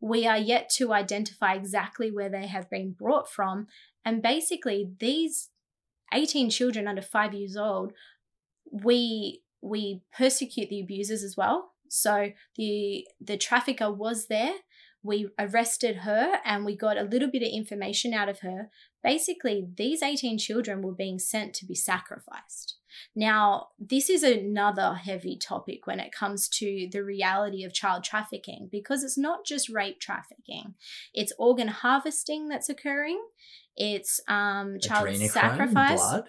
[0.00, 3.68] We are yet to identify exactly where they have been brought from.
[4.04, 5.48] And basically, these
[6.12, 7.92] 18 children under five years old,
[8.70, 11.70] we we persecute the abusers as well.
[11.88, 14.54] So the the trafficker was there.
[15.02, 18.70] We arrested her and we got a little bit of information out of her.
[19.02, 22.76] Basically, these 18 children were being sent to be sacrificed.
[23.14, 28.68] Now, this is another heavy topic when it comes to the reality of child trafficking
[28.72, 30.74] because it's not just rape trafficking,
[31.12, 33.20] it's organ harvesting that's occurring,
[33.76, 36.00] it's um, child sacrifice.
[36.00, 36.24] Blood?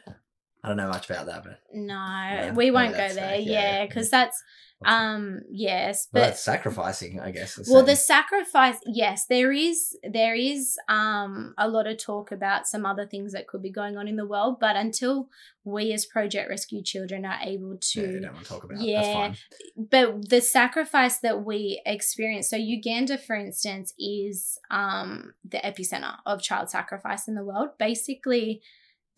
[0.66, 3.36] I don't know much about that, but No, we won't go there.
[3.36, 3.86] yeah, Yeah, yeah.
[3.86, 4.41] because that's
[4.86, 7.57] um yes, well, but that's sacrificing, I guess.
[7.57, 7.86] well same.
[7.86, 13.07] the sacrifice yes there is there is um a lot of talk about some other
[13.07, 15.30] things that could be going on in the world but until
[15.63, 18.82] we as project rescue children are able to you don't want to talk about.
[18.82, 19.01] Yeah.
[19.01, 19.38] That's fine.
[19.78, 26.41] but the sacrifice that we experience so uganda for instance is um the epicenter of
[26.41, 28.61] child sacrifice in the world basically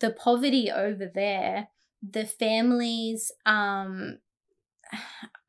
[0.00, 1.68] the poverty over there
[2.02, 4.18] the families um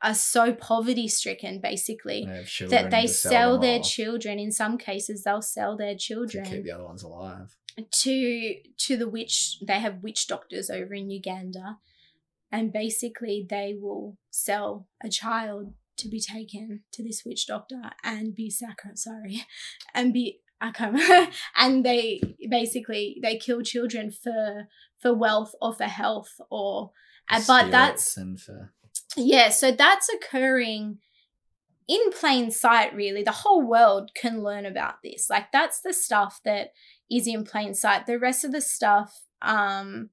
[0.01, 4.77] are so poverty stricken basically They that they to sell, their off children in some
[4.77, 7.55] cases they'll sell their to children keep the other ones alive.
[7.77, 11.77] to to the witch they have witch doctors over in Uganda
[12.51, 18.35] and basically they will sell a child to be taken to this witch doctor and
[18.35, 19.43] be sacred sorry
[19.93, 25.85] and be I can't and they basically they kill children for for wealth or for
[25.85, 26.91] health or
[27.29, 28.73] uh, but that's Spirits for
[29.15, 30.99] yeah, so that's occurring
[31.87, 33.23] in plain sight, really.
[33.23, 35.29] The whole world can learn about this.
[35.29, 36.71] Like, that's the stuff that
[37.09, 38.05] is in plain sight.
[38.05, 40.09] The rest of the stuff, um,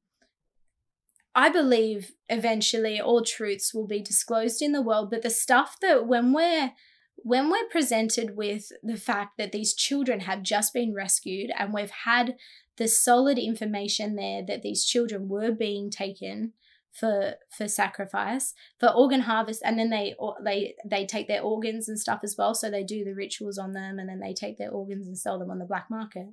[1.35, 6.07] I believe eventually all truths will be disclosed in the world, but the stuff that
[6.07, 6.73] when we're
[7.17, 11.91] when we're presented with the fact that these children have just been rescued and we've
[12.05, 12.37] had
[12.77, 16.53] the solid information there that these children were being taken
[16.93, 22.01] for for sacrifice for organ harvest and then they they they take their organs and
[22.01, 24.71] stuff as well so they do the rituals on them and then they take their
[24.71, 26.27] organs and sell them on the black market.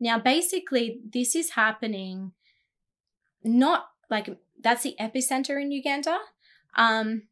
[0.00, 2.32] Now basically this is happening
[3.44, 4.28] not like
[4.62, 6.18] that's the epicenter in uganda.
[6.76, 7.24] Um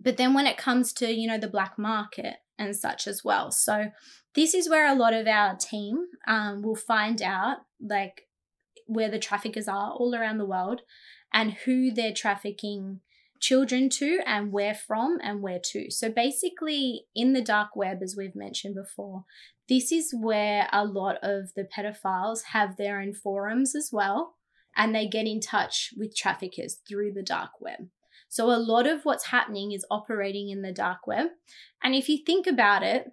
[0.00, 3.50] but then when it comes to you know the black market and such as well
[3.50, 3.90] so
[4.34, 8.28] this is where a lot of our team um, will find out like
[8.86, 10.82] where the traffickers are all around the world
[11.32, 13.00] and who they're trafficking
[13.40, 15.90] children to and where from and where to.
[15.90, 19.24] So basically, in the dark web, as we've mentioned before,
[19.68, 24.34] this is where a lot of the pedophiles have their own forums as well,
[24.76, 27.88] and they get in touch with traffickers through the dark web.
[28.30, 31.26] So a lot of what's happening is operating in the dark web.
[31.82, 33.12] And if you think about it,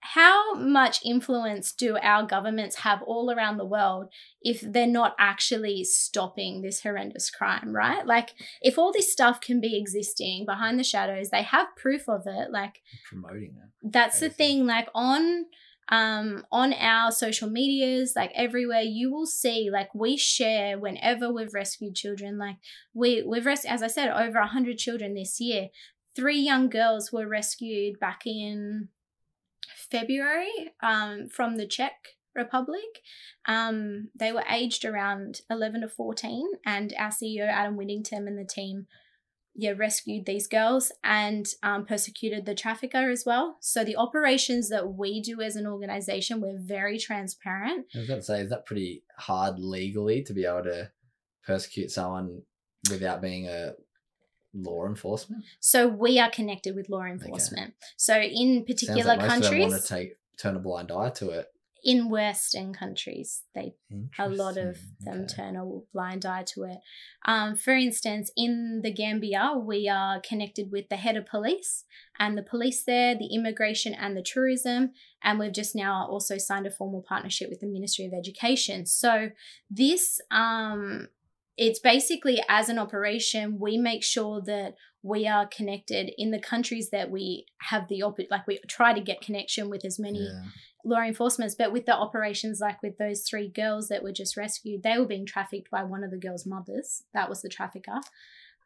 [0.00, 4.10] how much influence do our governments have all around the world
[4.42, 8.06] if they're not actually stopping this horrendous crime, right?
[8.06, 12.26] Like, if all this stuff can be existing behind the shadows, they have proof of
[12.26, 12.50] it.
[12.50, 13.90] Like, promoting it.
[13.92, 14.66] that's the thing.
[14.66, 15.46] Like, on
[15.90, 21.52] um on our social medias like everywhere you will see like we share whenever we've
[21.52, 22.56] rescued children like
[22.94, 25.68] we we've rescued as i said over 100 children this year
[26.14, 28.88] three young girls were rescued back in
[29.90, 33.02] February um, from the Czech Republic.
[33.46, 38.44] Um, they were aged around 11 to 14, and our CEO, Adam Whittington, and the
[38.44, 38.86] team
[39.54, 43.56] yeah rescued these girls and um, persecuted the trafficker as well.
[43.60, 47.86] So the operations that we do as an organization, we're very transparent.
[47.94, 50.90] I was going to say, is that pretty hard legally to be able to
[51.46, 52.42] persecute someone
[52.90, 53.72] without being a
[54.52, 55.44] law enforcement?
[55.60, 57.74] So we are connected with law enforcement.
[57.96, 60.90] So in Sounds particular like most of them countries, want to take turn a blind
[60.90, 61.46] eye to it.
[61.84, 63.74] In Western countries, they
[64.18, 65.34] a lot of them Okay.
[65.36, 66.78] turn a blind eye to it.
[67.26, 71.84] Um, for instance, in the Gambia, we are connected with the head of police
[72.18, 76.66] and the police there, the immigration and the tourism, and we've just now also signed
[76.66, 78.86] a formal partnership with the Ministry of Education.
[78.86, 79.30] So
[79.70, 81.08] this, um,
[81.56, 86.88] it's basically as an operation, we make sure that we are connected in the countries
[86.90, 90.44] that we have the op- like we try to get connection with as many Yeah.
[90.84, 94.82] Law enforcement, but with the operations like with those three girls that were just rescued,
[94.82, 97.04] they were being trafficked by one of the girls' mothers.
[97.12, 98.00] That was the trafficker.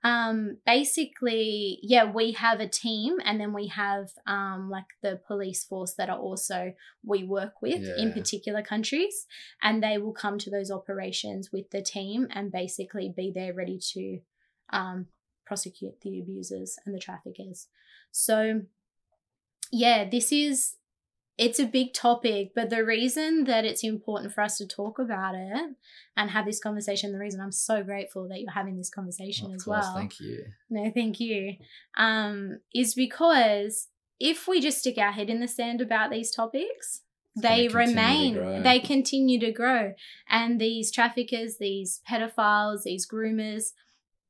[0.04, 5.64] Um, basically, yeah, we have a team and then we have um like the police
[5.64, 6.72] force that are also
[7.04, 9.26] we work with in particular countries
[9.60, 13.78] and they will come to those operations with the team and basically be there ready
[13.94, 14.20] to
[14.70, 15.06] um
[15.44, 17.66] prosecute the abusers and the traffickers.
[18.12, 18.62] So
[19.72, 20.77] yeah, this is
[21.38, 25.36] it's a big topic, but the reason that it's important for us to talk about
[25.36, 25.76] it
[26.16, 29.54] and have this conversation, the reason I'm so grateful that you're having this conversation Of
[29.54, 29.94] as course, well.
[29.94, 30.44] thank you.
[30.68, 31.54] No, thank you.
[31.96, 33.86] Um, is because
[34.18, 37.02] if we just stick our head in the sand about these topics,
[37.36, 39.92] It's they remain, they continue to grow.
[40.28, 43.74] And these traffickers, these pedophiles, these groomers,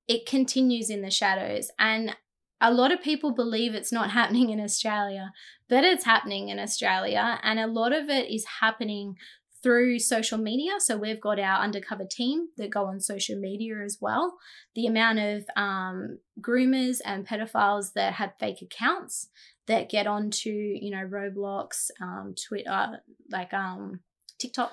[0.07, 1.71] it continues in the shadows.
[1.79, 2.15] And
[2.61, 5.33] a lot of people believe it's not happening in Australia,
[5.69, 7.39] but it's happening in Australia.
[7.43, 9.17] And a lot of it is happening
[9.63, 10.73] through social media.
[10.79, 14.39] So we've got our undercover team that go on social media as well.
[14.75, 19.29] The amount of um, groomers and pedophiles that have fake accounts
[19.67, 23.01] that get onto, you know, Roblox, um, Twitter,
[23.31, 24.01] like um,
[24.39, 24.73] TikTok,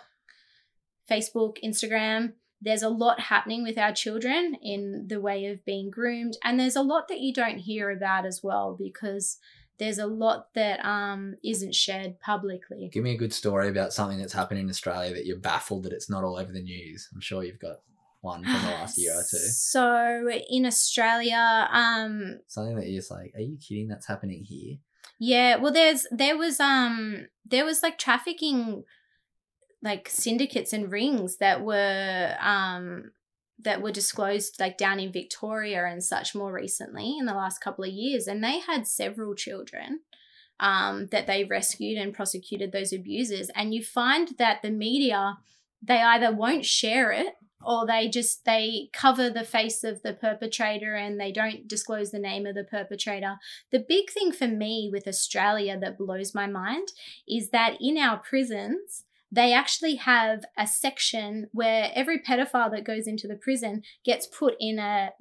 [1.09, 2.33] Facebook, Instagram.
[2.65, 6.37] There's a lot happening with our children in the way of being groomed.
[6.43, 9.37] And there's a lot that you don't hear about as well because
[9.77, 12.89] there's a lot that um, isn't shared publicly.
[12.91, 15.93] Give me a good story about something that's happened in Australia that you're baffled that
[15.93, 17.07] it's not all over the news.
[17.13, 17.77] I'm sure you've got
[18.21, 19.37] one from the last year or two.
[19.37, 23.87] So in Australia, um, Something that you're just like, are you kidding?
[23.87, 24.77] That's happening here.
[25.19, 28.83] yeah, well, there's there was um there was like trafficking,
[29.85, 33.11] like syndicates and rings that were um
[33.59, 37.85] that were disclosed like down in Victoria and such more recently in the last couple
[37.85, 40.01] of years, and they had several children.
[40.57, 45.37] Um, that they rescued and prosecuted those abusers, and you find that the media
[45.83, 47.33] they either won't share it
[47.65, 52.19] or they just they cover the face of the perpetrator and they don't disclose the
[52.19, 53.37] name of the perpetrator
[53.71, 56.89] the big thing for me with australia that blows my mind
[57.27, 59.03] is that in our prisons
[59.35, 63.73] they actually have a section where every pedophile that goes into the prison
[64.09, 65.11] gets put in a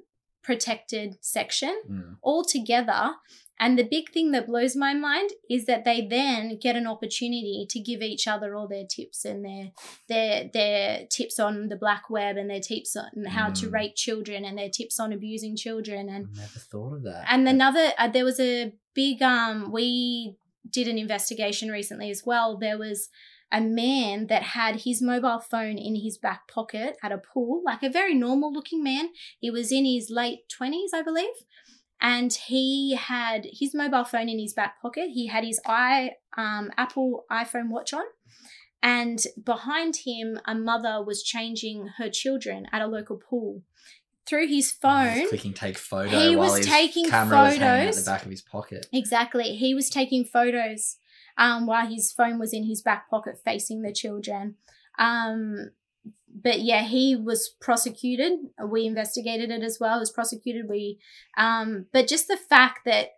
[0.43, 2.17] protected section Mm.
[2.21, 3.15] all together.
[3.57, 7.65] And the big thing that blows my mind is that they then get an opportunity
[7.69, 9.71] to give each other all their tips and their
[10.09, 13.73] their their tips on the black web and their tips on how to Mm.
[13.73, 17.25] rape children and their tips on abusing children and I never thought of that.
[17.31, 20.35] and another uh, there was a big um we
[20.69, 23.09] did an investigation recently as well there was
[23.51, 27.83] a man that had his mobile phone in his back pocket at a pool like
[27.83, 31.33] a very normal looking man he was in his late 20s i believe
[32.01, 36.71] and he had his mobile phone in his back pocket he had his i um,
[36.77, 38.03] apple iphone watch on
[38.83, 43.61] and behind him a mother was changing her children at a local pool
[44.27, 48.03] through his phone clicking take photo He was taking camera was photos.
[48.03, 48.87] the back of his pocket.
[48.91, 49.55] Exactly.
[49.55, 50.97] He was taking photos
[51.37, 54.55] um, while his phone was in his back pocket facing the children.
[54.97, 55.71] Um,
[56.33, 58.33] but yeah, he was prosecuted.
[58.63, 59.95] We investigated it as well.
[59.95, 60.67] He was prosecuted.
[60.69, 60.99] We,
[61.37, 63.11] um, but just the fact that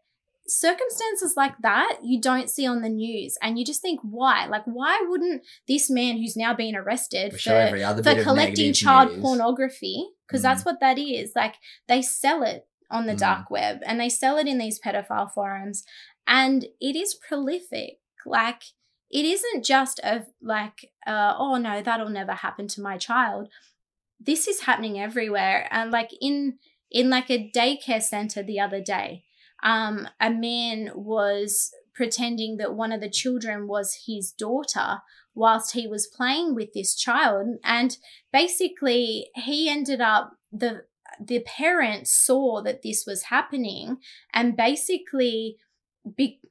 [0.49, 4.45] circumstances like that you don't see on the news, and you just think, why?
[4.45, 9.22] Like, why wouldn't this man who's now been arrested for show for collecting child news.
[9.22, 10.43] pornography because Mm.
[10.43, 11.55] that's what that is like
[11.88, 13.20] they sell it on the Mm.
[13.20, 15.84] dark web and they sell it in these pedophile forums
[16.26, 18.63] and it is prolific like
[19.09, 23.49] it isn't just of like uh, oh no that'll never happen to my child.
[24.19, 26.57] This is happening everywhere and like in
[26.91, 29.23] in like a daycare center the other day
[29.63, 34.99] um a man was pretending that one of the children was his daughter
[35.34, 37.97] whilst he was playing with this child and
[38.32, 40.84] basically he ended up the
[41.19, 43.97] the parent saw that this was happening
[44.34, 45.57] and basically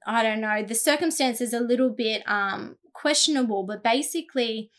[0.07, 4.71] I don't know, the circumstances a little bit um questionable, but basically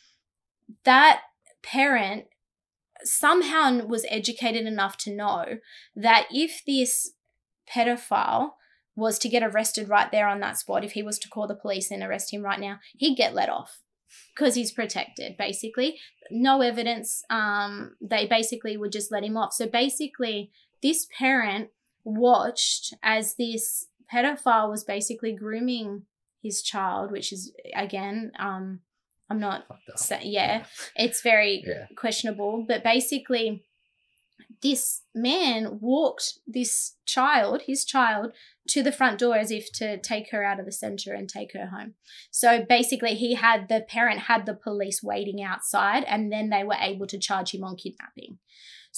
[0.83, 1.21] that
[1.63, 2.25] parent
[3.03, 5.45] somehow was educated enough to know
[5.95, 7.11] that if this
[7.71, 8.51] pedophile
[8.95, 11.55] was to get arrested right there on that spot, if he was to call the
[11.55, 13.81] police and arrest him right now, he'd get let off
[14.35, 15.99] because he's protected basically.
[16.31, 19.53] No evidence um they basically would just let him off.
[19.53, 20.51] So basically
[20.81, 21.69] this parent
[22.03, 26.03] watched as this pedophile was basically grooming
[26.41, 28.79] his child which is again um
[29.29, 31.87] i'm not sa- yeah, it's very Yeah.
[31.95, 33.63] questionable but basically
[34.61, 38.31] this man walked this child his child
[38.67, 41.53] to the front door as if to take her out of the center and take
[41.53, 41.93] her home.
[42.31, 46.75] So basically he had the parent had the police waiting outside and then they were
[46.79, 48.39] able to charge him on kidnapping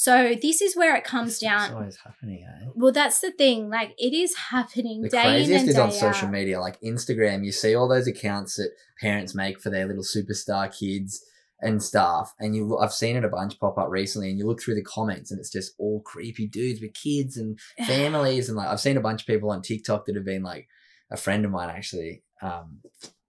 [0.01, 2.67] so this is where it comes It's down always happening, eh?
[2.73, 6.27] well that's the thing like it is happening The day in craziest is on social
[6.27, 6.31] out.
[6.31, 7.43] media, like Instagram.
[7.43, 8.71] You see all those accounts that
[9.01, 11.21] parents make for their little superstar kids
[11.59, 12.77] and stuff, and you.
[12.77, 15.39] I've seen it a bunch pop up recently, and you look through the comments, and
[15.41, 19.23] it's just all creepy dudes with kids and families, and like I've seen a bunch
[19.23, 20.69] of people on TikTok that have been like
[21.11, 22.23] a friend of mine actually.
[22.41, 22.79] Um,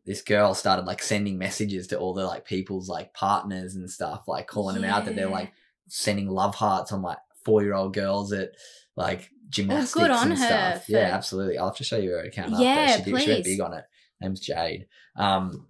[0.06, 4.28] this girl started like sending messages to all the like people's like partners and stuff,
[4.28, 5.52] like calling them out that they're like
[5.90, 8.50] sending love hearts on like four year old girls at
[8.96, 10.88] like gymnastics on and her stuff.
[10.88, 11.58] Yeah, absolutely.
[11.58, 12.52] I'll have to show you her account.
[12.58, 13.04] Yeah, after.
[13.04, 13.84] She, did, she went big on it.
[14.20, 14.86] Name's Jade.
[15.16, 15.66] Um,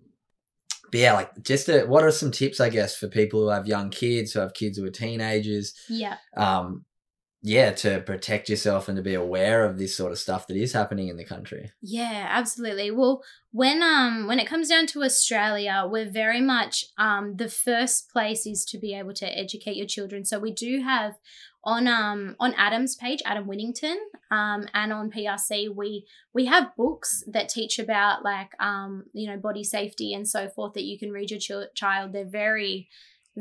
[0.90, 3.66] but yeah, like just to, what are some tips, I guess, for people who have
[3.66, 6.84] young kids, who have kids who are teenagers, yeah um,
[7.42, 10.74] yeah, to protect yourself and to be aware of this sort of stuff that is
[10.74, 11.72] happening in the country.
[11.80, 12.90] Yeah, absolutely.
[12.90, 13.22] Well,
[13.52, 18.46] when um when it comes down to Australia, we're very much um the first place
[18.46, 20.24] is to be able to educate your children.
[20.26, 21.14] So we do have
[21.64, 23.98] on um on Adam's page, Adam Whittington,
[24.30, 29.38] um and on PRC, we we have books that teach about like um you know
[29.38, 32.12] body safety and so forth that you can read your ch- child.
[32.12, 32.88] They're very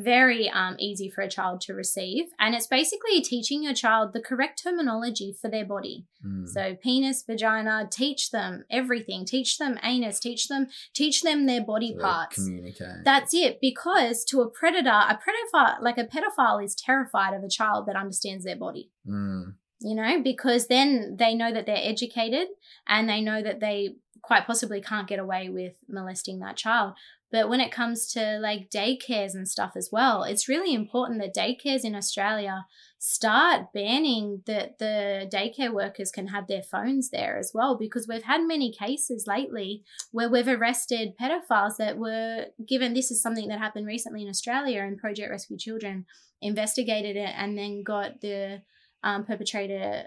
[0.03, 4.21] very um, easy for a child to receive and it's basically teaching your child the
[4.21, 6.49] correct terminology for their body Mm.
[6.49, 9.23] so penis, vagina, teach them everything.
[9.23, 12.35] Teach them anus, teach them teach them their body So parts.
[12.35, 13.05] Communicate.
[13.05, 13.59] That's it.
[13.61, 17.95] Because to a predator, a pedophile like a pedophile is terrified of a child that
[17.95, 18.91] understands their body.
[19.07, 19.53] Mm.
[19.79, 22.49] You know, because then they know that they're educated
[22.85, 26.95] and they know that they quite possibly can't get away with molesting that child.
[27.31, 31.35] But when it comes to like daycares and stuff as well, it's really important that
[31.35, 32.65] daycares in Australia
[32.97, 38.23] start banning that the daycare workers can have their phones there as well because we've
[38.23, 43.59] had many cases lately where we've arrested pedophiles that were given this is something that
[43.59, 46.05] happened recently in Australia and Project Rescue Children
[46.41, 48.61] investigated it and then got the
[49.03, 50.05] um, perpetrator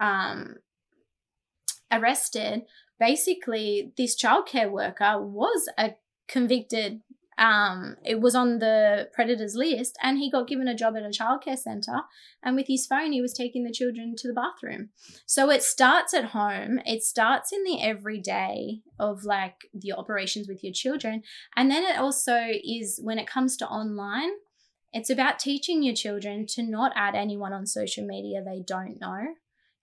[0.00, 0.56] um,
[1.90, 2.62] arrested.
[2.98, 5.94] Basically, this childcare worker was a
[6.28, 7.00] convicted
[7.38, 11.08] um it was on the predators list and he got given a job at a
[11.08, 12.02] childcare center
[12.42, 14.90] and with his phone he was taking the children to the bathroom.
[15.24, 20.62] So it starts at home it starts in the everyday of like the operations with
[20.62, 21.22] your children
[21.56, 24.32] and then it also is when it comes to online
[24.92, 29.22] it's about teaching your children to not add anyone on social media they don't know.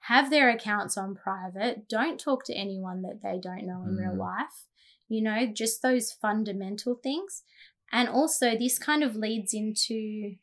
[0.01, 4.13] Have their accounts on private don't talk to anyone that they don't know in real
[4.13, 4.19] Mm.
[4.19, 4.68] life
[5.09, 7.43] you know, just those fundamental things.
[7.91, 10.35] And also, this kind of leads into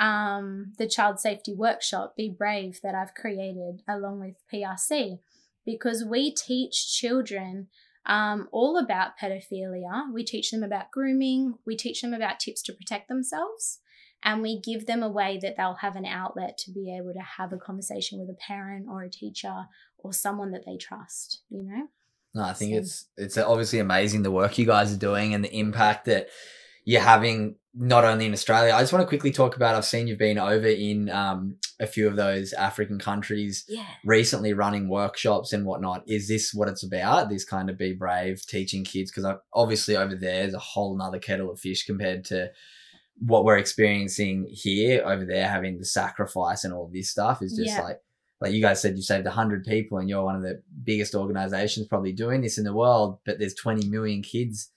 [0.00, 5.20] um, the child safety workshop, Be Brave, that I've created along with PRC,
[5.64, 7.68] because we teach children
[8.06, 10.12] um, all about pedophilia.
[10.12, 13.78] We teach them about grooming, we teach them about tips to protect themselves.
[14.22, 17.24] And we give them a way that they'll have an outlet to be able to
[17.38, 19.64] have a conversation with a parent or a teacher
[19.96, 21.88] or someone that they trust, you know?
[22.34, 25.44] No, I think So- it's it's obviously amazing the work you guys are doing and
[25.44, 26.28] the impact that
[26.84, 28.72] you're having not only in Australia.
[28.74, 29.76] I just want to quickly talk about.
[29.76, 33.86] I've seen you've been over in um, a few of those African countries Yeah.
[34.04, 36.02] recently, running workshops and whatnot.
[36.08, 37.28] Is this what it's about?
[37.28, 41.20] This kind of be brave, teaching kids because obviously over there is a whole nother
[41.20, 42.50] kettle of fish compared to
[43.24, 45.04] what we're experiencing here.
[45.06, 47.82] Over there, having the sacrifice and all this stuff is just Yeah.
[47.82, 48.00] like
[48.40, 51.86] like you guys said, you saved 100 people and you're one of the biggest organizations
[51.86, 54.70] probably doing this in the world, but there's 20 million kids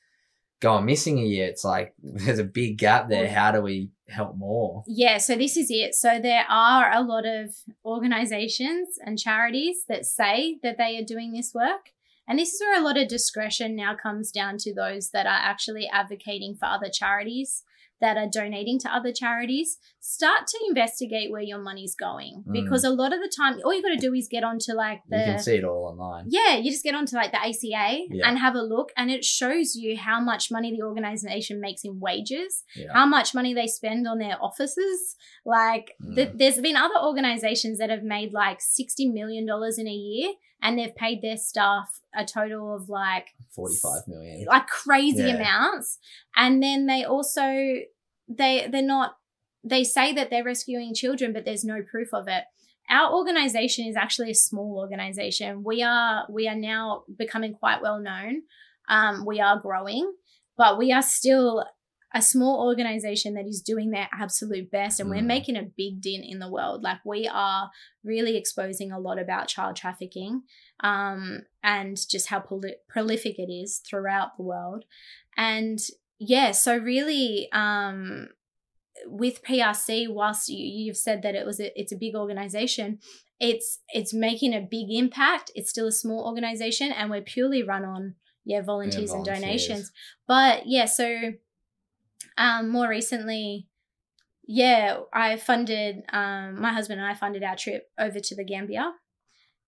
[0.60, 1.48] going missing a year.
[1.48, 3.30] It's like there's a big gap there.
[3.30, 4.84] How do we help more?
[4.86, 5.96] Yeah, so this is it.
[5.96, 7.56] So there are a lot of
[7.86, 11.92] organizations and charities that say that they are doing this work.
[12.28, 15.30] And this is where a lot of discretion now comes down to those that are
[15.30, 17.64] actually advocating for other charities
[18.04, 22.44] that are donating to other charities, start to investigate where your money's going.
[22.58, 25.00] Because a lot of the time, all you've got to do is get onto like
[25.10, 25.18] the.
[25.20, 26.26] you can see it all online.
[26.28, 28.28] Yeah, you just get onto like the ACA Yeah.
[28.28, 32.00] and have a look, and it shows you how much money the organization makes in
[32.08, 32.92] wages, Yeah.
[32.94, 35.16] how much money they spend on their offices.
[35.46, 36.38] Like, Mm.
[36.38, 39.46] there's been other organizations that have made like $60 million
[39.78, 40.30] in a year,
[40.64, 44.46] and they've paid their staff a total of like Forty-five million.
[44.48, 45.36] like crazy Yeah.
[45.36, 46.00] amounts
[46.36, 47.44] and then they also
[48.28, 49.18] they they're not
[49.64, 52.46] they say that they're rescuing children but there's no proof of it
[52.90, 58.00] our organization is actually a small organization we are we are now becoming quite well
[58.00, 58.42] known
[58.90, 60.12] um, we are growing
[60.58, 61.64] but we are still
[62.16, 65.26] a small organization that is doing their absolute best and we're Mm.
[65.26, 67.72] making a big dent in the world like we are
[68.04, 70.44] really exposing a lot about child trafficking
[70.82, 74.86] um, and just how proli- prolific it is throughout the world.
[75.38, 75.80] And
[76.20, 78.28] yeah, so really, um,
[79.08, 83.00] with PRC, whilst you, you've said that it was a, it's a big organization,
[83.40, 85.52] it's it's making a big impact.
[85.56, 89.40] It's still a small organization, and we're purely run on yeah volunteers and volunteers.
[89.42, 89.92] donations.
[90.28, 91.34] But yeah, so
[92.38, 93.68] um, more recently,
[94.46, 98.94] yeah, I funded um, my husband and I funded our trip over to the Gambia.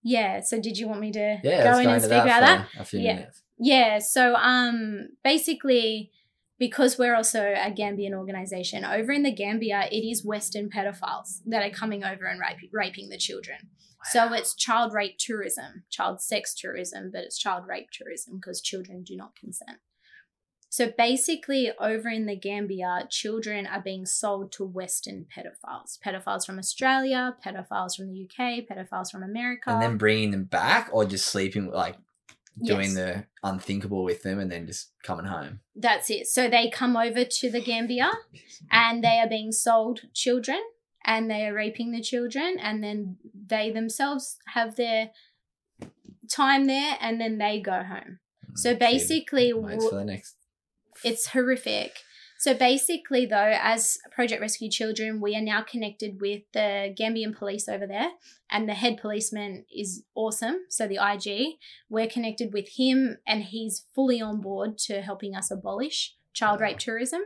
[0.03, 2.67] Yeah, so did you want me to Yeah, go in and speak about that?
[2.77, 3.15] A few Yeah.
[3.15, 3.41] minutes.
[3.57, 6.11] Yeah, so um basically
[6.57, 11.63] because we're also a Gambian organization, over in the Gambia, it is Western pedophiles that
[11.65, 13.57] are coming over and rape, raping the children.
[14.11, 19.03] So it's child rape tourism, child sex tourism, but it's child rape tourism because children
[19.03, 19.79] do not consent.
[20.75, 25.97] So basically, over in the Gambia, children are being sold to Western pedophiles.
[26.05, 29.69] Pedophiles from Australia, pedophiles from the UK, pedophiles from America.
[29.69, 31.95] And then bringing them back, or just sleeping, like
[32.61, 32.93] doing Yes.
[32.93, 35.61] the unthinkable with them, and then just coming home.
[35.77, 36.27] That's it.
[36.27, 38.11] So they come over to the Gambia
[38.69, 40.61] and they are being sold children
[41.05, 45.11] and they are raping the children and then they themselves have their
[46.29, 48.19] time there and then they go home.
[48.47, 50.35] Hmm, so basically, waits for the next.
[51.03, 51.97] It's horrific.
[52.37, 57.69] So basically, though, as Project Rescue Children, we are now connected with the Gambian police
[57.69, 58.11] over there,
[58.51, 60.65] and the head policeman is awesome.
[60.69, 61.55] So the IG,
[61.89, 66.77] we're connected with him, and he's fully on board to helping us abolish child rape
[66.77, 67.21] tourism.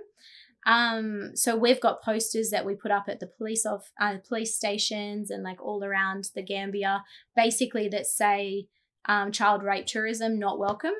[0.65, 4.55] Um, so we've got posters that we put up at the police of uh, police
[4.55, 7.03] stations and like all around the Gambia,
[7.35, 8.67] basically that say
[9.05, 10.93] um, child rape tourism not welcome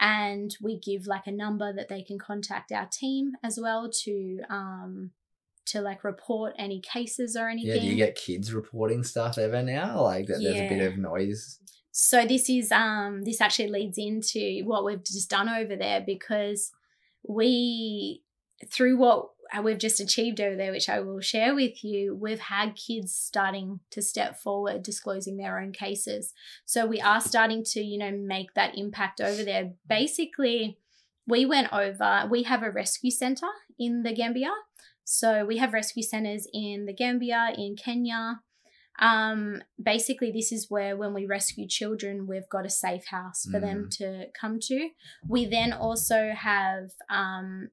[0.00, 4.40] and we give like a number that they can contact our team as well to
[4.50, 5.10] um
[5.66, 7.76] to like report any cases or anything.
[7.76, 10.02] Yeah, do you get kids reporting stuff ever now?
[10.02, 11.58] Like that, there's a bit of noise.
[11.90, 16.72] so this is um this actually leads into what we've just done over there because
[17.26, 18.22] we
[18.68, 19.30] through what
[19.62, 23.80] we've just achieved over there which i will share with you we've had kids starting
[23.90, 26.32] to step forward disclosing their own cases.
[26.64, 29.72] So we are starting to you know make that impact over there.
[29.88, 30.78] Basically
[31.26, 34.52] we went over we have a rescue center in the gambia.
[35.04, 38.40] So we have rescue centers in the gambia in kenya.
[39.00, 43.58] Um, basically, this is where when we rescue children, we've got a safe house for
[43.58, 44.90] them to come to.
[45.26, 47.70] We then also have um,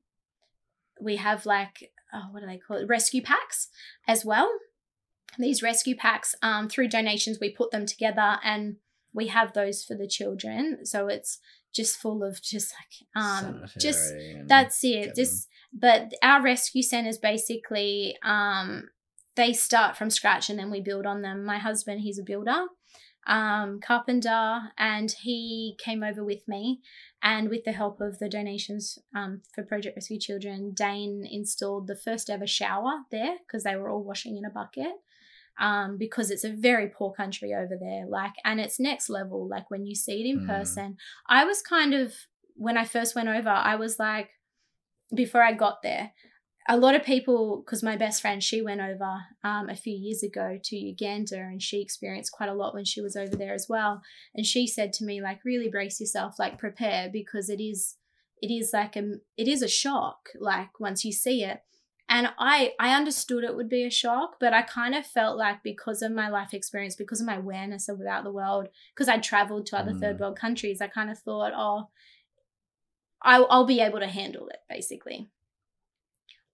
[1.02, 2.88] we have like oh, what do they call it?
[2.88, 3.70] Rescue packs
[4.08, 4.52] as well.
[5.40, 8.76] These rescue packs, um, through donations, we put them together and
[9.14, 10.86] we have those for the children.
[10.86, 11.40] So it's
[11.74, 14.14] just full of just like um, just
[14.46, 15.16] that's it.
[15.16, 18.90] Just but our rescue centers basically um
[19.36, 21.46] they start from scratch and then we build on them.
[21.46, 22.66] My husband, he's a builder,
[23.28, 26.82] um, carpenter, and he came over with me.
[27.22, 31.96] And with the help of the donations um, for Project Rescue Children, Dane installed the
[31.96, 34.94] first ever shower there because they were all washing in a bucket.
[35.60, 39.48] Um, because it's a very poor country over there, like, and it's next level.
[39.48, 40.48] Like when you see it in Mm.
[40.48, 40.98] person,
[41.28, 42.14] I was kind of
[42.56, 44.30] when I first went over, I was like,
[45.14, 46.14] before I got there,
[46.70, 50.22] a lot of people, because my best friend, she went over um, a few years
[50.22, 53.68] ago to Uganda and she experienced quite a lot when she was over there as
[53.68, 54.02] well.
[54.36, 57.96] And she said to me, like, really brace yourself, like, prepare because it is,
[58.42, 61.62] it is like a, it is a shock, like, once you see it.
[62.08, 65.64] And I, I understood it would be a shock, but I kind of felt like
[65.64, 69.66] because of my life experience, because of my awareness about the world, because I traveled
[69.68, 70.00] to other Mm.
[70.00, 71.90] third world countries, I kind of thought, oh,
[73.24, 75.30] I'll, I'll be able to handle it, basically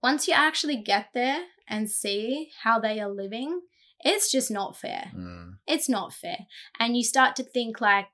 [0.02, 3.60] once you actually get there and see how they are living,
[4.00, 5.10] it's just not fair.
[5.14, 5.56] Mm.
[5.66, 6.46] It's not fair.
[6.78, 8.06] And you start to think like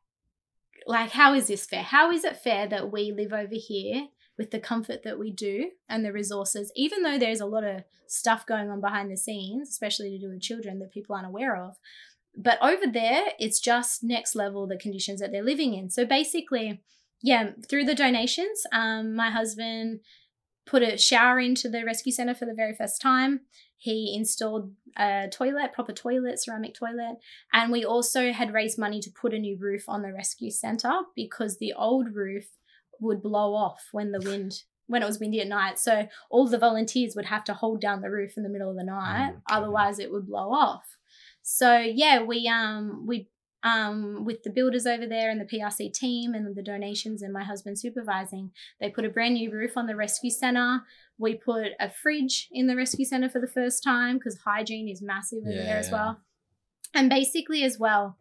[0.86, 1.82] like how is this fair?
[1.82, 5.70] How is it fair that we live over here with the comfort that we do
[5.89, 9.70] and the resources, even though there's a lot of stuff going on behind the scenes,
[9.70, 11.77] especially to do with children that people aren't aware of.
[12.36, 15.89] But over there, it's just next level the conditions that they're living in.
[15.89, 16.82] So basically,
[17.23, 20.01] yeah, through the donations, um, my husband
[20.66, 23.40] put a shower into the rescue center for the very first time.
[23.76, 27.16] He installed a toilet, proper toilet, ceramic toilet.
[27.52, 30.90] And we also had raised money to put a new roof on the rescue center
[31.14, 32.46] because the old roof
[33.00, 35.78] would blow off when the wind when it was windy at night.
[35.78, 38.76] So all the volunteers would have to hold down the roof in the middle of
[38.76, 39.38] the night, Okay.
[39.50, 40.84] otherwise it would blow off.
[41.42, 43.28] So yeah, we um we
[43.64, 47.42] um with the builders over there and the PRC team and the donations and my
[47.42, 50.82] husband supervising, they put a brand new roof on the rescue center.
[51.18, 55.02] We put a fridge in the rescue center for the first time because hygiene is
[55.02, 56.20] massive over there as well.
[56.94, 58.18] And basically as well,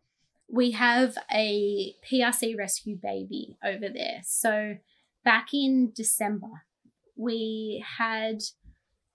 [0.50, 4.22] we have a PRC rescue baby over there.
[4.24, 4.78] So
[5.24, 6.66] back in December,
[7.16, 8.44] we had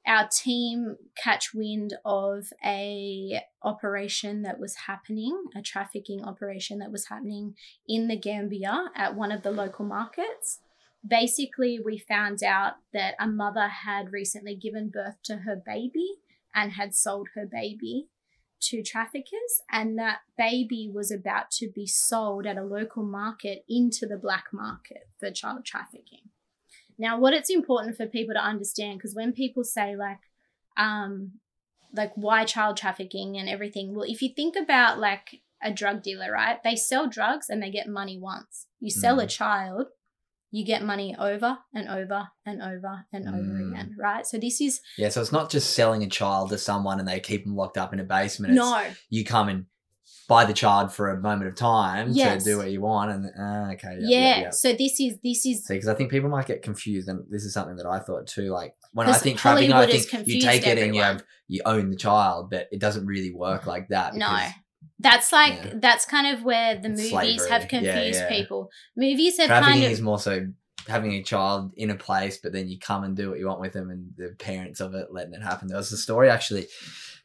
[0.08, 7.08] our team catch wind of a operation that was happening, a trafficking operation that was
[7.08, 7.54] happening
[7.86, 10.60] in the Gambia at one of the local markets.
[11.06, 16.14] Basically, we found out that a mother had recently given birth to her baby
[16.54, 18.08] and had sold her baby
[18.60, 24.06] to traffickers, and that baby was about to be sold at a local market into
[24.06, 26.30] the black market for child trafficking.
[26.98, 30.18] Now, what it's important for people to understand, because when people say like,
[30.76, 31.32] um,
[31.94, 36.30] like why child trafficking and everything, well, if you think about like a drug dealer,
[36.32, 36.62] right?
[36.62, 38.66] They sell drugs and they get money once.
[38.80, 39.86] You sell a child,
[40.50, 43.70] you get money over and over and over and over Mm.
[43.70, 44.26] again, right?
[44.26, 47.20] So this is Yeah, so it's not just selling a child to someone and they
[47.20, 48.52] keep them locked up in a basement.
[48.52, 49.66] It's no, You come and
[50.28, 52.44] buy the child for a moment of time Yes.
[52.44, 54.18] to do what you want, and uh, okay, yeah, yeah.
[54.36, 54.50] yeah, yeah.
[54.50, 57.44] So this is this is See, because I think people might get confused, and this
[57.44, 58.50] is something that I thought too.
[58.50, 61.90] Like when I think trafficking, I think you take it and you have you own
[61.90, 64.14] the child, but it doesn't really work like that.
[64.14, 64.38] No.
[65.00, 65.72] that's like Yeah.
[65.76, 67.10] that's kind of where the It's movies
[67.42, 67.50] slavery.
[67.50, 68.28] have confused yeah.
[68.28, 68.70] people.
[68.96, 70.46] Movies have Trafficking kind of is more so
[70.88, 73.60] having a child in a place, but then you come and do what you want
[73.60, 75.68] with them, and the parents of it letting it happen.
[75.68, 76.66] There was a story actually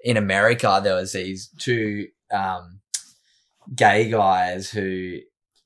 [0.03, 0.79] in America.
[0.83, 2.79] There was these two um,
[3.75, 5.17] gay guys who,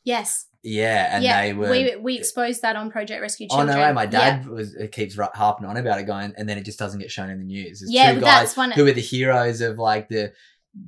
[0.03, 1.41] yes, yeah, and yeah.
[1.41, 1.69] they were.
[1.69, 3.77] we we exposed that on Project Rescue Oh Children.
[3.77, 3.93] no way!
[3.93, 4.09] My Yeah.
[4.09, 7.11] dad was uh, keeps harping on about it, going, and then it just doesn't get
[7.11, 7.79] shown in the news.
[7.79, 10.33] There's Yeah, two guys that's one- who are the heroes of like the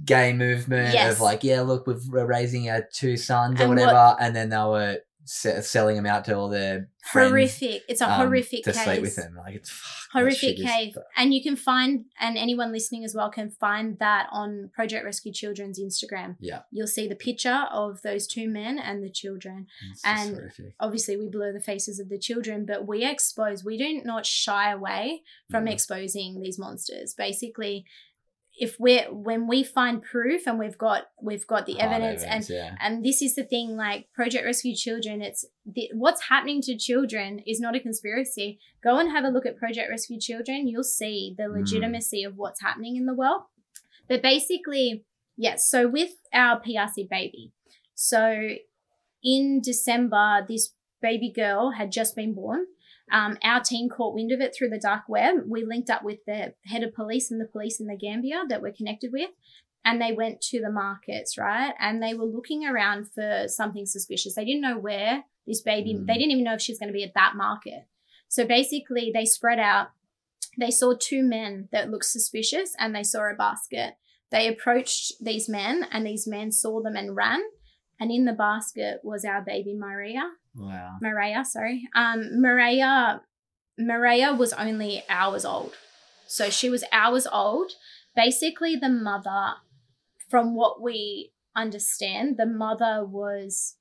[0.05, 1.13] gay movement Yes.
[1.13, 4.49] of like, yeah, look, we're raising our two sons or And what- whatever, and then
[4.49, 4.97] they were
[5.29, 7.83] se- selling them out to all their friends, horrific.
[7.87, 8.83] It's a um, horrific to case.
[8.83, 9.35] sleep with them.
[9.37, 10.95] Like it's fuck, horrific shit is- case.
[11.15, 15.31] and you can find and anyone listening as well can find that on project rescue
[15.31, 16.35] children's instagram.
[16.39, 19.67] Yeah, you'll see the picture of those two men and the children.
[19.91, 24.01] It's And- obviously we blur the faces of the children but we expose we do
[24.03, 27.13] not shy away from exposing these monsters.
[27.13, 27.85] Basically
[28.59, 32.75] if we're when we find proof and we've got we've got the evidence, and yeah.
[32.81, 37.39] and this is the thing like project rescue children it's the, what's happening to children
[37.47, 41.33] is not a conspiracy go and have a look at project rescue children you'll see
[41.37, 41.59] the Mm.
[41.59, 43.43] legitimacy of what's happening in the world
[44.09, 45.05] but basically
[45.37, 47.51] yes so with our prc baby
[47.95, 48.49] so
[49.23, 52.65] in december this baby girl had just been born
[53.11, 55.35] um, our team caught wind of it through the dark web.
[55.47, 58.61] We linked up with the head of police and the police in the Gambia that
[58.61, 59.29] we're connected with,
[59.85, 61.73] and they went to the markets, right?
[61.79, 64.35] And they were looking around for something suspicious.
[64.35, 66.05] They didn't know where this baby, Mm.
[66.05, 67.87] they didn't even know if she was going to be at that market.
[68.27, 69.89] So basically, they spread out.
[70.59, 73.95] They saw two men that looked suspicious and they saw a basket.
[74.31, 77.41] They approached these men, and these men saw them and ran.
[77.99, 80.31] And in the basket was our baby Maria.
[80.55, 80.97] Wow.
[81.01, 81.87] Maria, sorry.
[81.93, 83.21] Um, Maria,
[83.77, 85.73] Maria was only hours old,
[86.27, 87.73] so she was hours old.
[88.15, 89.55] Basically, the mother,
[90.29, 93.75] from what we understand, the mother was,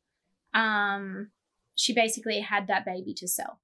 [0.53, 1.31] um,
[1.77, 3.61] she basically had that baby to sell,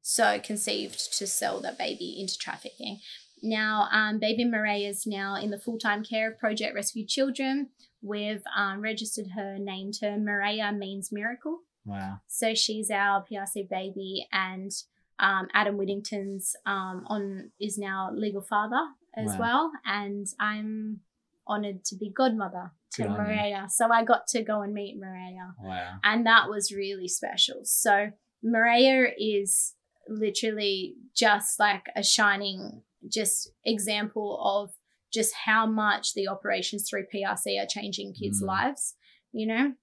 [0.00, 3.00] so conceived to sell that baby into trafficking.
[3.42, 7.70] Now, um, baby Maria is now in the full time care of Project Rescue Children.
[8.02, 11.60] We've um, registered her name to Maria means miracle.
[11.84, 12.20] Wow.
[12.28, 14.70] So she's our PRC baby, and
[15.18, 18.84] um, Adam Whittington's um, on is now legal father
[19.16, 19.38] as Wow.
[19.38, 21.00] well, and I'm
[21.48, 23.10] honoured to be godmother to Good.
[23.10, 23.66] Maria.
[23.68, 25.94] So I got to go and meet Maria, Wow.
[26.04, 27.60] and that was really special.
[27.64, 28.10] So
[28.42, 29.74] Maria is
[30.08, 34.70] literally just like a shining just example of
[35.12, 38.46] just how much the operations through PRC are changing kids' Mm.
[38.46, 38.94] lives,
[39.32, 39.74] you know.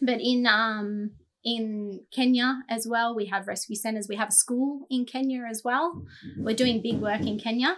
[0.00, 1.12] But in um
[1.44, 3.14] in Kenya as well.
[3.16, 4.06] We have rescue centers.
[4.08, 6.04] We have a school in Kenya as well.
[6.38, 7.76] We're doing big work in Kenya.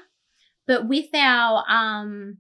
[0.67, 2.39] But with our um,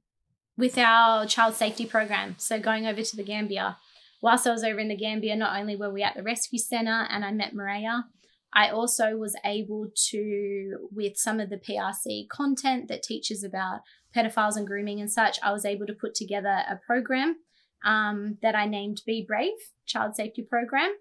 [0.56, 3.78] with our child safety program, so going over to the Gambia,
[4.20, 7.06] whilst I was over in the Gambia, not only were we at the rescue center
[7.10, 8.04] and I met Maria,
[8.55, 13.81] I also was able to, with some of the PRC content that teaches about
[14.14, 17.36] pedophiles and grooming and such, I was able to put together a program
[17.85, 19.52] um, that I named Be Brave
[19.86, 20.94] Child Safety Program,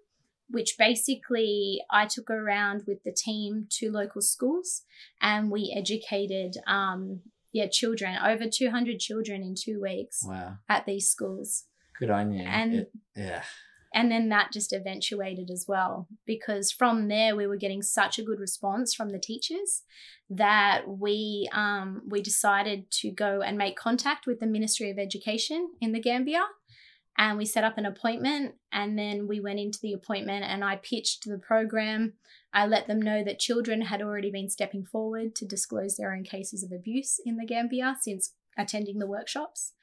[0.49, 4.81] which basically I took around with the team to local schools
[5.21, 7.21] and we educated um,
[7.51, 10.57] yeah children over 200 children in two weeks Wow.
[10.67, 11.65] at these schools
[11.99, 12.43] Good on you.
[12.43, 13.43] And- It- yeah.
[13.93, 18.23] And then that just eventuated as well because from there we were getting such a
[18.23, 19.83] good response from the teachers
[20.29, 25.71] that we um, we decided to go and make contact with the ministry of education
[25.79, 26.43] in the gambia.
[27.15, 30.77] And we set up an appointment and then we went into the appointment and i
[30.77, 32.13] pitched the program.
[32.51, 36.23] I let them know that children had already been stepping forward to disclose their own
[36.23, 39.73] cases of abuse in the gambia since attending the workshops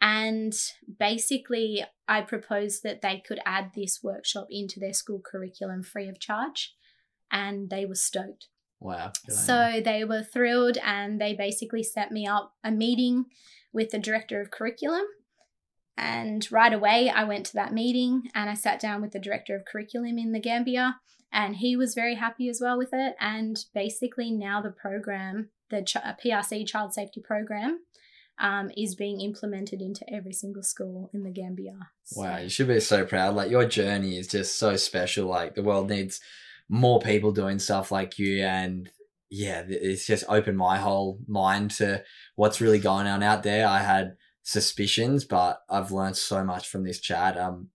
[0.00, 0.54] and
[0.98, 6.20] basically, I proposed that they could add this workshop into their school curriculum free of
[6.20, 6.74] charge.
[7.32, 8.46] And they were stoked.
[8.78, 9.10] Wow.
[9.26, 9.44] Good on you.
[9.46, 13.24] So they were thrilled and they basically set me up a meeting
[13.72, 15.02] with the director of curriculum.
[15.96, 19.56] And right away, I went to that meeting and I sat down with the director
[19.56, 21.00] of curriculum in the Gambia,
[21.32, 23.16] and he was very happy as well with it.
[23.18, 25.78] And basically, now the program, the
[26.24, 27.80] PRC Child Safety Program,
[28.38, 31.76] um, is being implemented into every single school in the Gambia.
[32.04, 33.34] So- Wow, you should be so proud.
[33.34, 35.26] Like your journey is just so special.
[35.26, 36.20] Like the world needs
[36.68, 38.90] more people doing stuff like you and
[39.30, 42.02] yeah, it's just opened my whole mind to
[42.36, 43.66] what's really going on out there.
[43.66, 47.36] I had suspicions, but I've learned so much from this chat.
[47.38, 47.70] Um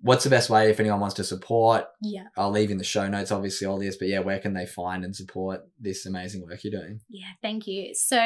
[0.00, 1.86] what's the best way if anyone wants to support?
[2.02, 2.24] Yeah.
[2.36, 5.02] I'll leave in the show notes obviously all this, but yeah, where can they find
[5.04, 7.00] and support this amazing work you're doing?
[7.08, 7.94] Yeah, thank you.
[7.94, 8.22] So,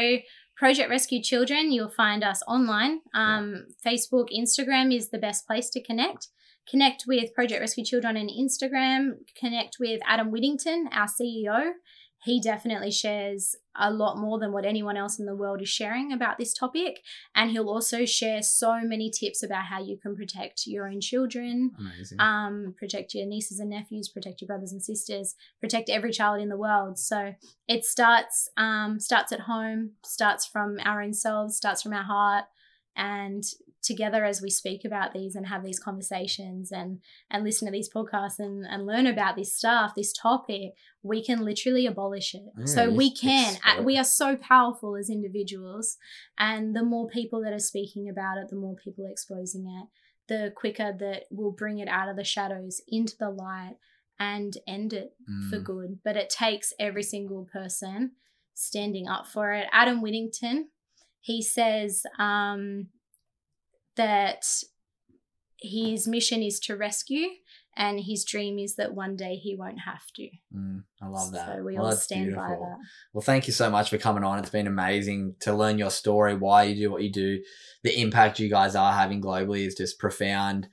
[0.58, 2.98] Project Rescue Children, you'll find us online.
[3.14, 6.26] Um, Facebook, Instagram is the best place to connect.
[6.68, 9.18] Connect with Project Rescue Children on Instagram.
[9.38, 11.70] Connect with Adam Whittington, our CEO.
[12.24, 16.12] He definitely shares a lot more than what anyone else in the world is sharing
[16.12, 17.00] about this topic.
[17.34, 21.70] And he'll also share so many tips about how you can protect your own children,
[21.78, 22.18] Amazing.
[22.20, 26.48] um, protect your nieces and nephews, protect your brothers and sisters, protect every child in
[26.48, 26.98] the world.
[26.98, 27.34] So
[27.68, 32.46] it starts um, starts at home, starts from our own selves, starts from our heart,
[32.96, 33.44] and
[33.82, 37.00] together as we speak about these and have these conversations and
[37.30, 40.72] and listen to these podcasts and, and learn about this stuff, this topic,
[41.02, 42.42] we can literally abolish it.
[42.58, 43.54] Yeah, so we can.
[43.54, 43.84] expel.
[43.84, 45.96] We are so powerful as individuals,
[46.38, 49.88] and the more people that are speaking about it, the more people exposing it
[50.28, 53.76] the quicker that we'll bring it out of the shadows into the light
[54.20, 55.14] and end it
[55.48, 55.64] for Mm.
[55.64, 55.98] good.
[56.04, 58.12] But it takes every single person
[58.52, 59.66] standing up for it.
[59.72, 60.68] Adam Whittington,
[61.20, 62.88] he says um,
[63.98, 64.44] that
[65.60, 67.28] his mission is to rescue,
[67.76, 70.28] and his dream is that one day he won't have to.
[70.56, 71.56] Mm, I love that.
[71.56, 72.66] So we Well, all stand by beautiful.
[72.66, 72.86] that.
[73.12, 74.38] Well, thank you so much for coming on.
[74.40, 77.42] It's been amazing to learn your story, why you do what you do.
[77.84, 80.68] The impact you guys are having globally is just profound.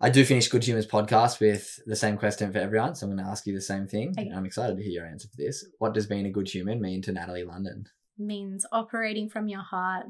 [0.00, 3.24] I do finish Good Humans podcast with the same question for everyone, so I'm going
[3.24, 4.10] to ask you the same thing.
[4.10, 4.30] Okay.
[4.34, 5.64] I'm excited to hear your answer for this.
[5.78, 7.86] What does being a good human mean to Natalie London?
[8.18, 10.06] means operating from your heart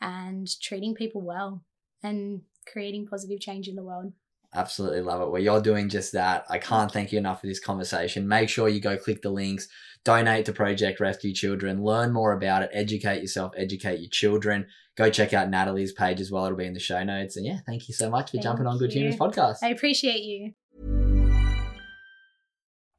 [0.00, 1.64] and treating people well
[2.02, 4.12] and creating positive change in the world.
[4.54, 5.30] Absolutely love it.
[5.30, 6.46] Well, you're doing just that.
[6.48, 8.26] I can't thank you enough for this conversation.
[8.26, 9.68] Make sure you go click the links,
[10.04, 14.66] donate to Project Rescue Children, learn more about it, educate yourself, educate your children.
[14.96, 16.46] Go check out Natalie's page as well.
[16.46, 17.36] It'll be in the show notes.
[17.36, 19.00] And yeah, thank you so much for Thank jumping on Good you.
[19.00, 19.56] Humans podcast.
[19.62, 20.52] I appreciate you.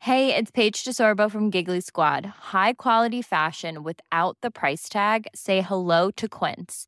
[0.02, 2.28] Hey, it's Paige DeSorbo from Giggly Squad.
[2.28, 5.28] High quality fashion without the price tag.
[5.34, 6.88] Say hello to Quince.